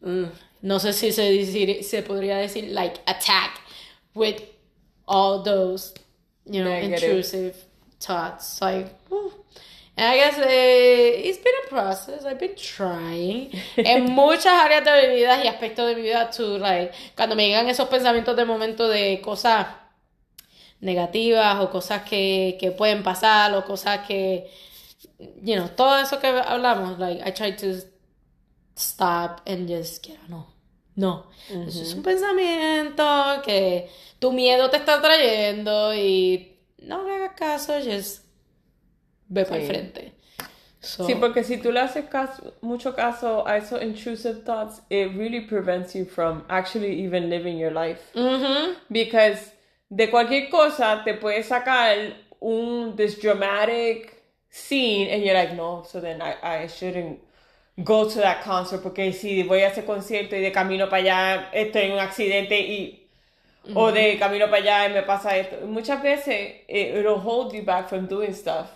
mm, 0.01 0.25
no 0.63 0.79
sé 0.79 0.93
si 0.93 1.11
se, 1.11 1.23
decir, 1.31 1.83
se 1.83 2.01
podría 2.03 2.37
decir, 2.37 2.71
like, 2.71 2.99
attack 3.05 3.59
with 4.15 4.41
all 5.07 5.43
those, 5.43 5.93
you 6.45 6.63
know, 6.63 6.71
Negative. 6.71 7.03
intrusive 7.03 7.55
thoughts. 7.99 8.61
Like. 8.61 8.87
I 9.95 10.17
guess 10.17 10.37
eh, 10.39 11.21
it's 11.23 11.37
been 11.37 11.53
a 11.65 11.69
process. 11.69 12.25
I've 12.25 12.39
been 12.39 12.55
trying 12.55 13.51
en 13.77 14.11
muchas 14.11 14.53
áreas 14.53 14.83
de 14.83 15.07
mi 15.07 15.15
vida 15.15 15.43
y 15.43 15.47
aspectos 15.47 15.87
de 15.87 15.95
mi 15.95 16.01
vida 16.01 16.31
to 16.31 16.57
like 16.57 16.93
cuando 17.15 17.35
me 17.35 17.47
llegan 17.47 17.69
esos 17.69 17.87
pensamientos 17.89 18.35
de 18.35 18.45
momento 18.45 18.87
de 18.87 19.21
cosas 19.21 19.67
negativas 20.81 21.59
o 21.61 21.69
cosas 21.69 22.03
que, 22.03 22.57
que 22.59 22.71
pueden 22.71 23.03
pasar 23.03 23.53
o 23.53 23.63
cosas 23.63 24.05
que 24.07 24.49
you 25.41 25.55
know, 25.55 25.69
todo 25.69 25.99
eso 25.99 26.19
que 26.19 26.27
hablamos, 26.27 26.97
like 26.99 27.21
I 27.25 27.31
try 27.31 27.51
to 27.51 27.81
stop 28.75 29.41
and 29.45 29.67
just 29.67 30.03
get 30.03 30.17
no. 30.27 30.47
No, 30.95 31.25
eso 31.49 31.81
es 31.81 31.93
un 31.95 32.03
pensamiento 32.03 33.03
que 33.43 33.89
tu 34.19 34.31
miedo 34.31 34.69
te 34.69 34.77
está 34.77 35.01
trayendo 35.01 35.91
y 35.95 36.59
no 36.83 37.03
le 37.03 37.15
hagas 37.15 37.33
caso, 37.35 37.73
just 37.83 38.22
ve 39.33 39.45
para 39.45 39.61
el 39.61 39.67
frente. 39.67 40.11
So, 40.81 41.05
Sí, 41.05 41.15
porque 41.15 41.43
si 41.43 41.57
tú 41.57 41.71
le 41.71 41.79
haces 41.79 42.05
caso, 42.09 42.53
mucho 42.61 42.93
caso 42.93 43.47
a 43.47 43.57
esos 43.57 43.81
intrusive 43.81 44.43
thoughts, 44.43 44.81
it 44.89 45.15
really 45.15 45.39
prevents 45.41 45.95
you 45.95 46.05
from 46.05 46.43
actually 46.49 47.05
even 47.05 47.29
living 47.29 47.57
your 47.57 47.71
life. 47.71 48.01
Because 48.89 49.53
de 49.89 50.07
cualquier 50.09 50.49
cosa 50.49 51.01
te 51.05 51.13
puede 51.13 51.43
sacar 51.43 52.13
un 52.41 52.95
this 52.97 53.17
dramatic 53.19 54.21
scene 54.49 55.07
and 55.09 55.23
you're 55.23 55.33
like, 55.33 55.55
no, 55.55 55.83
so 55.87 56.01
then 56.01 56.21
I, 56.21 56.35
I 56.43 56.67
shouldn't 56.67 57.19
go 57.83 58.09
to 58.09 58.19
that 58.19 58.43
concert 58.43 58.83
porque 58.83 59.13
si 59.13 59.43
voy 59.43 59.61
a 59.63 59.69
ese 59.69 59.85
concierto 59.85 60.35
y 60.35 60.41
de 60.41 60.51
camino 60.51 60.89
para 60.89 61.01
allá 61.01 61.49
estoy 61.53 61.83
en 61.83 61.93
un 61.93 61.99
accidente 61.99 62.59
y 62.59 63.07
o 63.73 63.91
de 63.91 64.17
camino 64.19 64.47
para 64.49 64.57
allá 64.57 64.89
y 64.89 64.93
me 64.93 65.03
pasa 65.03 65.37
esto. 65.37 65.65
Muchas 65.65 66.03
veces 66.03 66.63
it, 66.67 66.95
it'll 66.97 67.19
hold 67.19 67.53
you 67.53 67.63
back 67.63 67.87
from 67.87 68.05
doing 68.07 68.33
stuff. 68.33 68.67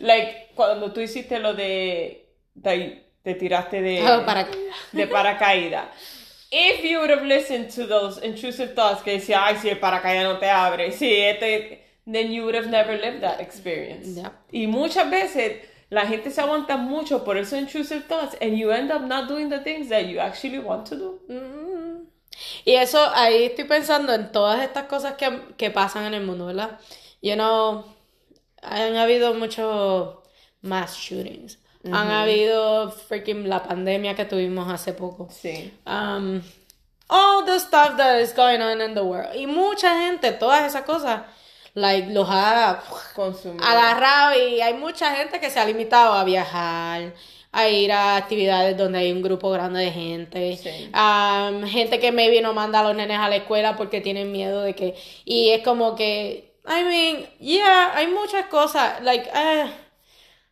Like 0.00 0.48
cuando 0.54 0.92
tú 0.92 1.00
hiciste 1.00 1.38
lo 1.38 1.54
de, 1.54 2.26
de- 2.54 3.04
te 3.22 3.34
tiraste 3.34 3.80
de 3.82 4.00
Oh, 4.02 4.24
paracaídas. 4.24 4.76
de 4.92 5.06
paracaídas. 5.06 5.86
If 6.50 6.82
you 6.82 6.98
would 6.98 7.10
have 7.10 7.24
listened 7.24 7.70
to 7.76 7.86
those 7.86 8.18
intrusive 8.24 8.74
thoughts 8.74 9.02
que 9.02 9.12
decía, 9.12 9.44
ay, 9.44 9.56
si 9.56 9.68
el 9.68 9.78
paracaídas 9.78 10.24
no 10.24 10.38
te 10.38 10.48
abre, 10.50 10.90
si 10.90 11.14
este, 11.20 11.84
then 12.10 12.32
you 12.32 12.42
would 12.42 12.56
have 12.56 12.66
never 12.68 12.96
lived 12.98 13.20
that 13.20 13.40
experience. 13.40 14.16
Yeah. 14.16 14.32
Y 14.50 14.66
muchas 14.66 15.08
veces 15.10 15.62
la 15.90 16.06
gente 16.06 16.30
se 16.30 16.40
aguanta 16.40 16.76
mucho 16.76 17.24
por 17.24 17.36
esos 17.36 17.58
intrusive 17.58 18.02
thoughts 18.08 18.36
and 18.40 18.56
you 18.58 18.70
end 18.72 18.90
up 18.90 19.02
not 19.02 19.28
doing 19.28 19.48
the 19.48 19.60
things 19.60 19.88
that 19.90 20.06
you 20.06 20.18
actually 20.18 20.58
want 20.58 20.86
to 20.88 20.96
do. 20.96 21.20
Mm. 21.28 22.06
Y 22.64 22.72
eso, 22.74 22.98
ahí 23.14 23.44
estoy 23.44 23.64
pensando 23.64 24.12
en 24.12 24.32
todas 24.32 24.60
estas 24.62 24.84
cosas 24.84 25.14
que, 25.14 25.28
que 25.56 25.70
pasan 25.70 26.06
en 26.06 26.14
el 26.14 26.22
mundo, 26.24 26.46
¿verdad? 26.46 26.78
You 27.22 27.34
know, 27.34 27.84
han 28.62 28.96
habido 28.96 29.34
muchos 29.34 30.16
mass 30.62 30.96
shootings. 30.96 31.58
Han 31.84 32.10
habido 32.10 32.90
freaking 32.90 33.48
la 33.48 33.62
pandemia 33.62 34.14
que 34.14 34.26
tuvimos 34.26 34.70
hace 34.70 34.92
poco. 34.92 35.28
Sí. 35.30 35.72
Um, 35.86 36.42
all 37.08 37.44
the 37.46 37.58
stuff 37.58 37.96
that 37.96 38.20
is 38.20 38.34
going 38.34 38.60
on 38.60 38.82
in 38.82 38.94
the 38.94 39.00
world. 39.02 39.34
Y 39.34 39.46
mucha 39.46 39.98
gente, 40.02 40.32
todas 40.32 40.62
esas 40.66 40.82
cosas, 40.84 41.22
like, 41.74 42.10
los 42.12 42.28
ha 42.28 42.82
Consumir. 43.14 43.62
agarrado 43.64 44.38
y 44.38 44.60
hay 44.60 44.74
mucha 44.74 45.14
gente 45.16 45.40
que 45.40 45.48
se 45.48 45.58
ha 45.58 45.64
limitado 45.64 46.12
a 46.12 46.22
viajar, 46.24 47.14
a 47.50 47.68
ir 47.68 47.90
a 47.92 48.16
actividades 48.16 48.76
donde 48.76 48.98
hay 48.98 49.10
un 49.10 49.22
grupo 49.22 49.50
grande 49.50 49.80
de 49.80 49.90
gente, 49.90 50.56
Sí. 50.58 50.90
Um, 50.94 51.62
gente 51.66 51.98
que 51.98 52.12
maybe 52.12 52.42
no 52.42 52.52
manda 52.52 52.80
a 52.80 52.82
los 52.84 52.94
nenes 52.94 53.18
a 53.18 53.28
la 53.30 53.36
escuela 53.36 53.76
porque 53.76 54.02
tienen 54.02 54.30
miedo 54.30 54.60
de 54.60 54.74
que, 54.74 54.94
y 55.24 55.48
es 55.50 55.62
como 55.64 55.96
que, 55.96 56.49
I 56.66 56.84
mean, 56.84 57.28
yeah, 57.38 57.92
hay 57.94 58.06
muchas 58.08 58.46
cosas, 58.46 59.02
like, 59.02 59.28
eh, 59.34 59.70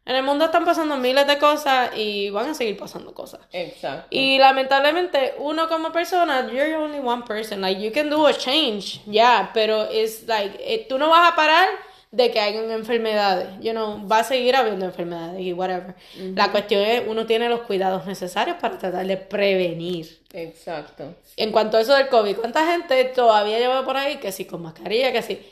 en 0.08 0.16
el 0.16 0.22
mundo 0.22 0.46
están 0.46 0.64
pasando 0.64 0.96
miles 0.96 1.26
de 1.26 1.38
cosas 1.38 1.90
y 1.94 2.30
van 2.30 2.48
a 2.48 2.54
seguir 2.54 2.78
pasando 2.78 3.12
cosas. 3.12 3.40
Exacto. 3.52 4.06
Y 4.10 4.38
lamentablemente, 4.38 5.34
uno 5.38 5.68
como 5.68 5.92
persona, 5.92 6.50
you're 6.50 6.76
only 6.76 6.98
one 6.98 7.24
person. 7.24 7.60
Like, 7.60 7.78
you 7.78 7.92
can 7.92 8.08
do 8.08 8.26
a 8.26 8.32
change, 8.32 9.02
yeah, 9.04 9.50
pero 9.52 9.84
es 9.84 10.26
like, 10.26 10.56
eh, 10.60 10.86
tú 10.88 10.96
no 10.96 11.10
vas 11.10 11.30
a 11.30 11.36
parar 11.36 11.68
de 12.10 12.30
que 12.30 12.40
hayan 12.40 12.70
enfermedades. 12.70 13.48
You 13.60 13.72
know, 13.72 14.08
va 14.08 14.20
a 14.20 14.24
seguir 14.24 14.56
habiendo 14.56 14.86
enfermedades 14.86 15.40
y 15.42 15.52
whatever. 15.52 15.94
La 16.34 16.50
cuestión 16.50 16.80
es, 16.80 17.02
uno 17.06 17.26
tiene 17.26 17.50
los 17.50 17.60
cuidados 17.60 18.06
necesarios 18.06 18.56
para 18.58 18.78
tratar 18.78 19.06
de 19.06 19.18
prevenir. 19.18 20.22
Exacto. 20.32 21.14
En 21.36 21.52
cuanto 21.52 21.76
a 21.76 21.82
eso 21.82 21.94
del 21.94 22.08
COVID, 22.08 22.36
¿cuánta 22.36 22.66
gente 22.66 23.04
todavía 23.04 23.58
lleva 23.58 23.84
por 23.84 23.98
ahí 23.98 24.16
que 24.16 24.32
sí 24.32 24.46
con 24.46 24.62
mascarilla, 24.62 25.12
que 25.12 25.20
sí? 25.20 25.46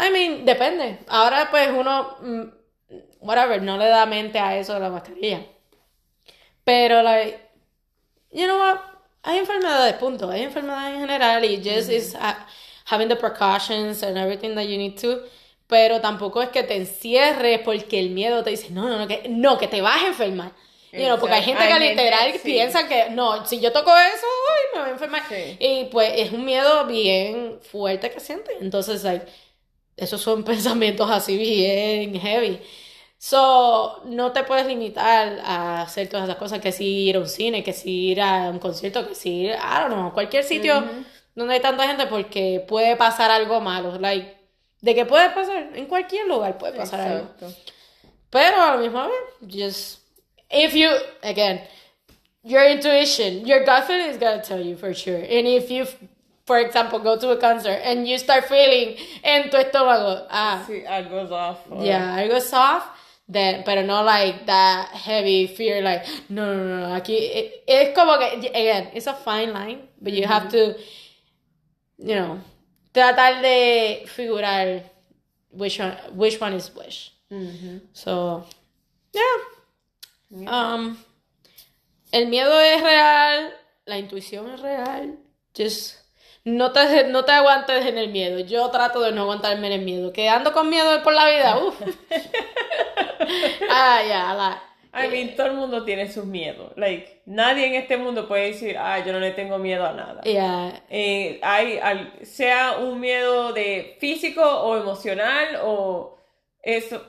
I 0.00 0.10
mean, 0.10 0.44
depende. 0.44 0.98
Ahora 1.08 1.48
pues 1.50 1.68
uno, 1.70 2.16
mm, 2.20 2.42
whatever, 3.20 3.62
no 3.62 3.76
le 3.76 3.86
da 3.86 4.06
mente 4.06 4.38
a 4.38 4.56
eso 4.56 4.74
de 4.74 4.80
la 4.80 4.90
mascarilla. 4.90 5.44
Pero, 6.64 7.02
like, 7.02 7.38
you 8.32 8.46
know 8.46 8.58
what? 8.58 8.78
Hay 9.22 9.38
enfermedades, 9.38 9.94
punto. 9.94 10.30
Hay 10.30 10.42
enfermedades 10.42 10.94
en 10.94 11.00
general 11.00 11.44
y 11.44 11.56
just 11.62 11.90
is 11.90 12.14
ha- 12.14 12.46
having 12.86 13.08
the 13.08 13.16
precautions 13.16 14.02
and 14.02 14.16
everything 14.16 14.54
that 14.54 14.64
you 14.64 14.78
need 14.78 14.98
to. 15.00 15.22
Pero 15.66 16.00
tampoco 16.00 16.42
es 16.42 16.48
que 16.48 16.62
te 16.62 16.76
encierres 16.76 17.60
porque 17.60 18.00
el 18.00 18.10
miedo 18.10 18.42
te 18.42 18.50
dice, 18.50 18.70
no, 18.70 18.88
no, 18.88 18.98
no, 18.98 19.06
que, 19.06 19.28
no, 19.28 19.58
que 19.58 19.68
te 19.68 19.80
vas 19.80 20.02
a 20.02 20.06
enfermar. 20.08 20.52
You 20.92 21.04
know, 21.04 21.20
porque 21.20 21.36
hay 21.36 21.42
gente 21.42 21.68
que 21.68 21.78
literal 21.78 22.32
sí. 22.32 22.40
piensa 22.42 22.88
que, 22.88 23.10
no, 23.10 23.46
si 23.46 23.60
yo 23.60 23.70
toco 23.70 23.90
eso, 23.90 24.26
ay, 24.48 24.64
me 24.74 24.80
voy 24.80 24.88
a 24.88 24.92
enfermar. 24.92 25.22
Sí. 25.28 25.56
Y 25.60 25.84
pues 25.84 26.12
es 26.16 26.32
un 26.32 26.44
miedo 26.44 26.84
bien 26.86 27.60
fuerte 27.62 28.10
que 28.10 28.18
siente. 28.18 28.56
Entonces, 28.60 29.04
like, 29.04 29.26
esos 30.00 30.20
son 30.20 30.44
pensamientos 30.44 31.10
así 31.10 31.36
bien 31.36 32.18
heavy. 32.18 32.60
So, 33.18 34.02
no 34.06 34.32
te 34.32 34.44
puedes 34.44 34.66
limitar 34.66 35.40
a 35.44 35.82
hacer 35.82 36.08
todas 36.08 36.24
esas 36.24 36.38
cosas, 36.38 36.60
que 36.60 36.72
si 36.72 37.08
ir 37.08 37.16
a 37.16 37.20
un 37.20 37.28
cine, 37.28 37.62
que 37.62 37.74
si 37.74 38.12
ir 38.12 38.20
a 38.22 38.48
un 38.48 38.58
concierto, 38.58 39.06
que 39.06 39.14
si 39.14 39.42
ir, 39.42 39.50
I 39.50 39.80
don't 39.80 39.92
know, 39.92 40.12
cualquier 40.14 40.42
sitio 40.42 40.82
donde 41.34 41.54
hay 41.54 41.60
tanta 41.60 41.86
gente 41.86 42.06
porque 42.06 42.64
puede 42.66 42.96
pasar 42.96 43.30
algo 43.30 43.60
malo. 43.60 43.98
Like, 43.98 44.36
de 44.80 44.94
que 44.94 45.04
puede 45.04 45.28
pasar, 45.30 45.70
en 45.74 45.84
cualquier 45.86 46.26
lugar 46.26 46.56
puede 46.56 46.72
pasar 46.72 47.00
algo. 47.00 47.28
Exacto. 47.34 47.54
Pero 48.30 48.62
a 48.62 48.76
la 48.76 48.76
misma 48.78 49.08
vez, 49.08 49.16
just, 49.46 50.00
if 50.50 50.72
you, 50.74 50.88
again, 51.22 51.60
your 52.42 52.64
intuition, 52.64 53.44
your 53.44 53.64
gut 53.64 53.84
feeling 53.86 54.08
is 54.08 54.18
gonna 54.18 54.40
tell 54.40 54.64
you 54.64 54.76
for 54.76 54.94
sure. 54.94 55.18
And 55.18 55.46
if 55.46 55.70
you, 55.70 55.84
for 56.50 56.58
example, 56.58 56.98
go 56.98 57.16
to 57.16 57.30
a 57.30 57.36
concert 57.36 57.78
and 57.84 58.08
you 58.08 58.18
start 58.18 58.44
feeling 58.46 58.96
en 59.22 59.48
tu 59.50 59.56
estómago, 59.56 60.26
ah, 60.30 60.64
Sí, 60.66 60.82
algo's 60.84 61.30
off. 61.30 61.58
or- 61.70 61.84
yeah, 61.84 62.16
algo 62.18 62.40
soft, 62.40 62.88
then, 63.28 63.62
pero 63.64 63.82
no 63.86 64.02
like 64.02 64.46
that 64.46 64.88
heavy 64.88 65.46
fear, 65.46 65.80
like, 65.80 66.04
no, 66.28 66.52
no, 66.56 66.64
no, 66.88 66.94
aquí, 66.96 67.14
it- 67.14 67.62
es 67.68 67.94
como 67.94 68.18
que, 68.18 68.48
again, 68.48 68.90
it's 68.94 69.06
a 69.06 69.14
fine 69.14 69.52
line, 69.52 69.78
but 70.00 70.12
you 70.12 70.26
have 70.26 70.48
to, 70.50 70.74
you 71.98 72.16
know, 72.16 72.40
tratar 72.92 73.40
de 73.42 74.02
figurar 74.06 74.82
which 75.52 75.78
one, 75.78 75.96
which 76.16 76.40
one 76.40 76.54
is 76.56 76.74
which. 76.74 77.12
Ujú. 77.30 77.80
So, 77.92 78.44
yeah. 79.12 80.48
Um, 80.48 80.98
el 82.12 82.26
miedo 82.26 82.58
es 82.60 82.82
real, 82.82 83.52
la 83.86 83.98
intuición 83.98 84.50
es 84.52 84.60
real. 84.60 85.16
Just 85.56 85.99
no 86.44 86.72
te, 86.72 87.04
no 87.04 87.24
te 87.24 87.32
aguantes 87.32 87.84
en 87.86 87.98
el 87.98 88.08
miedo. 88.10 88.40
Yo 88.40 88.68
trato 88.70 89.00
de 89.00 89.12
no 89.12 89.22
aguantarme 89.22 89.66
en 89.68 89.72
el 89.74 89.82
miedo. 89.82 90.12
Que 90.12 90.28
ando 90.28 90.52
con 90.52 90.68
miedo 90.70 91.02
por 91.02 91.12
la 91.12 91.28
vida, 91.30 91.58
uff. 91.58 91.80
ah, 93.70 94.02
yeah, 94.06 94.34
la- 94.34 94.62
I 94.92 95.06
mean, 95.08 95.36
todo 95.36 95.46
el 95.46 95.52
mundo 95.52 95.84
tiene 95.84 96.10
sus 96.10 96.24
miedos. 96.24 96.72
Like, 96.76 97.22
nadie 97.26 97.66
en 97.66 97.74
este 97.74 97.96
mundo 97.96 98.26
puede 98.26 98.46
decir, 98.48 98.76
ah, 98.76 98.98
yo 99.04 99.12
no 99.12 99.20
le 99.20 99.30
tengo 99.30 99.56
miedo 99.58 99.86
a 99.86 99.92
nada. 99.92 100.20
yeah, 100.22 100.82
Eh, 100.90 101.38
hay, 101.42 101.78
al- 101.78 102.12
sea 102.24 102.78
un 102.78 102.98
miedo 102.98 103.52
de 103.52 103.96
físico 104.00 104.42
o 104.42 104.76
emocional 104.76 105.60
o 105.62 106.18
eso, 106.62 107.00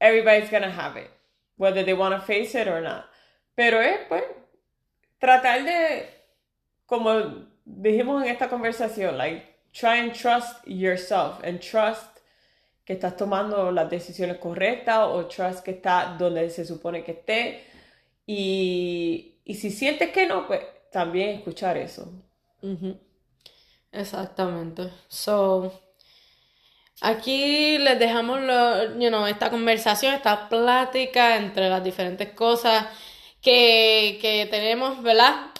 everybody's 0.00 0.50
gonna 0.50 0.68
have 0.74 1.00
it, 1.00 1.08
whether 1.56 1.84
they 1.84 1.94
want 1.94 2.16
to 2.16 2.20
face 2.20 2.60
it 2.60 2.66
or 2.66 2.80
not. 2.82 3.04
Pero 3.54 3.80
es, 3.80 3.96
pues, 4.08 4.24
tratar 5.20 5.62
de, 5.62 6.08
como 6.86 7.46
dijimos 7.64 8.22
en 8.22 8.30
esta 8.30 8.48
conversación, 8.48 9.16
like, 9.18 9.44
try 9.72 9.98
and 9.98 10.12
trust 10.12 10.66
yourself 10.66 11.42
and 11.44 11.60
trust 11.60 12.18
que 12.84 12.94
estás 12.94 13.16
tomando 13.16 13.70
las 13.70 13.88
decisiones 13.90 14.38
correctas 14.38 14.98
o 15.08 15.26
trust 15.26 15.64
que 15.64 15.72
está 15.72 16.16
donde 16.18 16.50
se 16.50 16.64
supone 16.64 17.02
que 17.04 17.12
esté. 17.12 17.64
Y, 18.26 19.36
y 19.44 19.54
si 19.54 19.70
sientes 19.70 20.10
que 20.10 20.26
no, 20.26 20.46
pues 20.46 20.60
también 20.92 21.30
escuchar 21.30 21.76
eso. 21.76 22.12
Exactamente. 23.92 24.90
So, 25.08 25.72
Aquí 27.00 27.76
les 27.78 27.98
dejamos 27.98 28.40
lo, 28.40 28.98
you 28.98 29.08
know, 29.08 29.26
esta 29.26 29.50
conversación, 29.50 30.14
esta 30.14 30.48
plática 30.48 31.36
entre 31.36 31.68
las 31.68 31.82
diferentes 31.84 32.30
cosas 32.32 32.86
que, 33.42 34.18
que 34.22 34.46
tenemos, 34.50 35.02
¿verdad? 35.02 35.50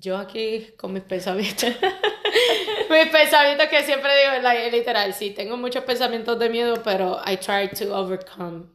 Yo 0.00 0.16
aquí 0.16 0.72
con 0.76 0.92
mis 0.92 1.02
pensamientos. 1.02 1.70
mis 2.90 3.06
pensamientos 3.08 3.66
que 3.68 3.82
siempre 3.82 4.10
digo, 4.20 4.50
literal, 4.70 5.12
sí, 5.12 5.30
tengo 5.30 5.56
muchos 5.56 5.82
pensamientos 5.84 6.38
de 6.38 6.48
miedo, 6.48 6.82
pero 6.84 7.20
I 7.26 7.36
try 7.38 7.68
to 7.70 7.94
overcome 7.96 8.66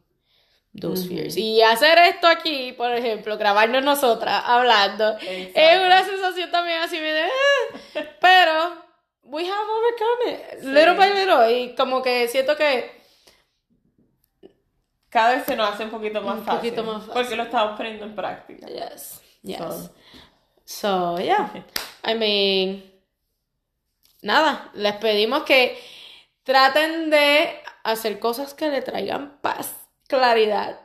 those 0.80 1.07
fears. 1.07 1.38
Y 1.38 1.61
hacer 1.61 1.97
esto 1.99 2.28
aquí, 2.28 2.74
por 2.74 2.91
ejemplo, 2.91 3.38
grabarnos 3.38 3.84
nosotras 3.84 4.43
hablando, 4.45 5.17
es 5.19 5.80
una 5.80 6.03
sensación 6.03 6.51
también 6.51 6.82
así 6.82 6.99
de... 6.99 7.21
"Ah", 7.21 8.01
pero 8.19 8.84
we 9.24 9.43
have 9.47 9.65
overcome 9.69 10.32
it, 10.34 10.63
little 10.63 10.93
by 10.95 11.13
little, 11.13 11.51
y 11.61 11.76
como 11.76 12.01
que 12.01 12.28
siento 12.28 12.55
que... 12.57 13.01
Cada 15.09 15.36
vez 15.36 15.45
se 15.45 15.55
nos 15.55 15.69
hace 15.69 15.84
un 15.84 15.91
poquito 15.91 16.21
más 16.21 16.39
Un 16.39 16.43
fácil. 16.43 16.59
poquito 16.71 16.84
más 16.84 16.97
fácil. 17.05 17.13
Porque 17.13 17.36
lo 17.36 17.43
estamos 17.43 17.78
poniendo 17.78 18.03
en 18.05 18.15
práctica. 18.15 18.65
Yes, 18.67 19.21
yes. 19.43 19.57
So. 19.59 19.93
So, 20.66 21.18
yeah. 21.18 21.66
I 22.03 22.16
mean, 22.16 22.84
nada, 24.22 24.72
les 24.74 24.95
pedimos 24.95 25.43
que 25.43 25.78
traten 26.43 27.09
de 27.09 27.61
hacer 27.84 28.20
cosas 28.20 28.53
que 28.53 28.70
le 28.70 28.82
traigan 28.82 29.38
paz, 29.41 29.76
claridad, 30.07 30.80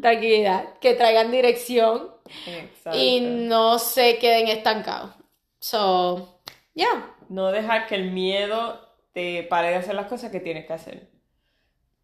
tranquilidad, 0.00 0.78
que 0.80 0.94
traigan 0.94 1.30
dirección 1.30 2.14
Exacto. 2.46 2.98
y 2.98 3.20
no 3.20 3.78
se 3.78 4.18
queden 4.18 4.48
estancados. 4.48 5.14
So, 5.60 6.40
yeah. 6.74 7.14
No 7.28 7.50
dejar 7.52 7.86
que 7.86 7.94
el 7.94 8.10
miedo 8.10 8.80
te 9.12 9.42
pare 9.44 9.70
de 9.70 9.76
hacer 9.76 9.94
las 9.94 10.06
cosas 10.06 10.30
que 10.30 10.40
tienes 10.40 10.66
que 10.66 10.72
hacer. 10.72 11.10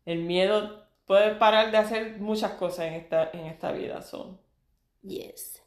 El 0.04 0.18
miedo 0.20 0.86
puede 1.06 1.34
parar 1.34 1.70
de 1.70 1.78
hacer 1.78 2.18
muchas 2.18 2.52
cosas 2.52 2.86
en 2.86 2.94
esta, 2.94 3.30
en 3.32 3.46
esta 3.46 3.72
vida. 3.72 4.02
So. 4.02 4.40
Yes. 5.02 5.63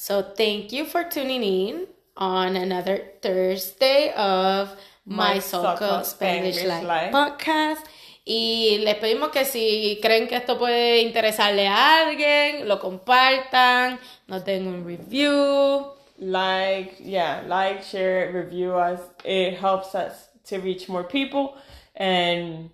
So 0.00 0.22
thank 0.22 0.70
you 0.70 0.84
for 0.84 1.02
tuning 1.02 1.42
in 1.42 1.88
on 2.16 2.54
another 2.54 3.02
Thursday 3.20 4.12
of 4.14 4.70
My, 5.04 5.34
My 5.34 5.38
So-Called 5.40 6.06
Spanish, 6.06 6.54
Spanish 6.54 6.68
Life 6.68 6.86
Life. 6.86 7.12
podcast. 7.12 7.84
Y 8.24 8.78
les 8.84 8.94
pedimos 8.94 9.32
que 9.32 9.44
si 9.44 9.98
creen 10.00 10.28
que 10.28 10.36
esto 10.36 10.56
puede 10.56 11.02
interesarle 11.02 11.66
a 11.66 12.06
alguien, 12.06 12.68
lo 12.68 12.78
compartan, 12.78 13.98
nos 14.28 14.44
den 14.44 14.68
un 14.68 14.84
review. 14.84 15.90
Like, 16.16 16.98
yeah, 17.00 17.42
like, 17.48 17.82
share, 17.82 18.30
review 18.32 18.76
us. 18.76 19.00
It 19.24 19.54
helps 19.54 19.96
us 19.96 20.28
to 20.44 20.60
reach 20.60 20.88
more 20.88 21.02
people 21.02 21.56
and 21.96 22.70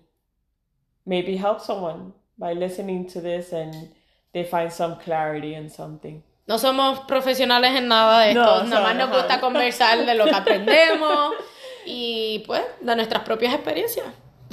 maybe 1.07 1.37
help 1.37 1.59
someone 1.59 2.13
by 2.37 2.53
listening 2.53 3.07
to 3.07 3.19
this 3.19 3.51
and 3.51 3.95
they 4.31 4.43
find 4.43 4.71
some 4.71 4.97
clarity 4.97 5.55
in 5.55 5.69
something. 5.69 6.21
No 6.47 6.59
somos 6.59 6.99
profesionales 7.01 7.71
en 7.75 7.87
nada 7.87 8.19
de 8.21 8.29
esto, 8.29 8.43
No, 8.43 8.63
nada 8.65 8.81
más 8.83 8.95
nos 8.95 9.09
gusta 9.09 9.39
conversar 9.41 10.05
de 10.05 10.13
lo 10.13 10.25
que 10.25 10.35
aprendemos 10.35 11.33
y 11.87 12.43
pues 12.45 12.61
de 12.81 12.95
nuestras 12.95 13.23
propias 13.23 13.51
experiencias 13.53 14.05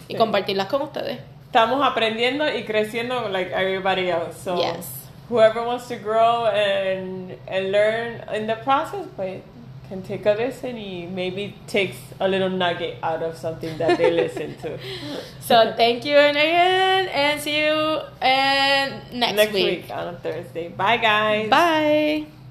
y 0.08 0.14
Sí. 0.14 0.18
compartirlas 0.18 0.68
con 0.68 0.80
ustedes. 0.82 1.18
Estamos 1.46 1.86
aprendiendo 1.86 2.48
y 2.48 2.64
creciendo 2.64 3.28
like 3.28 3.52
everybody 3.52 4.08
else. 4.08 4.38
So 4.42 4.56
Yes. 4.56 4.86
whoever 5.28 5.66
wants 5.66 5.86
to 5.88 5.96
grow 5.96 6.46
and 6.46 7.32
and 7.46 7.70
learn 7.72 8.24
in 8.34 8.46
the 8.46 8.56
process, 8.56 9.06
pues 9.14 9.42
can 9.92 10.02
take 10.02 10.24
a 10.24 10.32
listen 10.32 10.74
and 10.76 11.14
maybe 11.14 11.54
takes 11.66 11.98
a 12.18 12.26
little 12.26 12.48
nugget 12.48 12.96
out 13.02 13.22
of 13.22 13.36
something 13.36 13.76
that 13.76 13.98
they 13.98 14.10
listen 14.10 14.56
to. 14.62 14.78
So 15.40 15.74
thank 15.76 16.04
you 16.06 16.16
and 16.16 16.36
again 16.36 17.08
and 17.08 17.40
see 17.40 17.58
you 17.66 17.72
uh, 17.72 18.84
next, 19.12 19.36
Next 19.36 19.52
week. 19.52 19.82
week 19.82 19.90
on 19.90 20.14
a 20.14 20.18
Thursday. 20.18 20.68
Bye 20.68 20.96
guys. 20.96 21.50
Bye. 21.50 22.41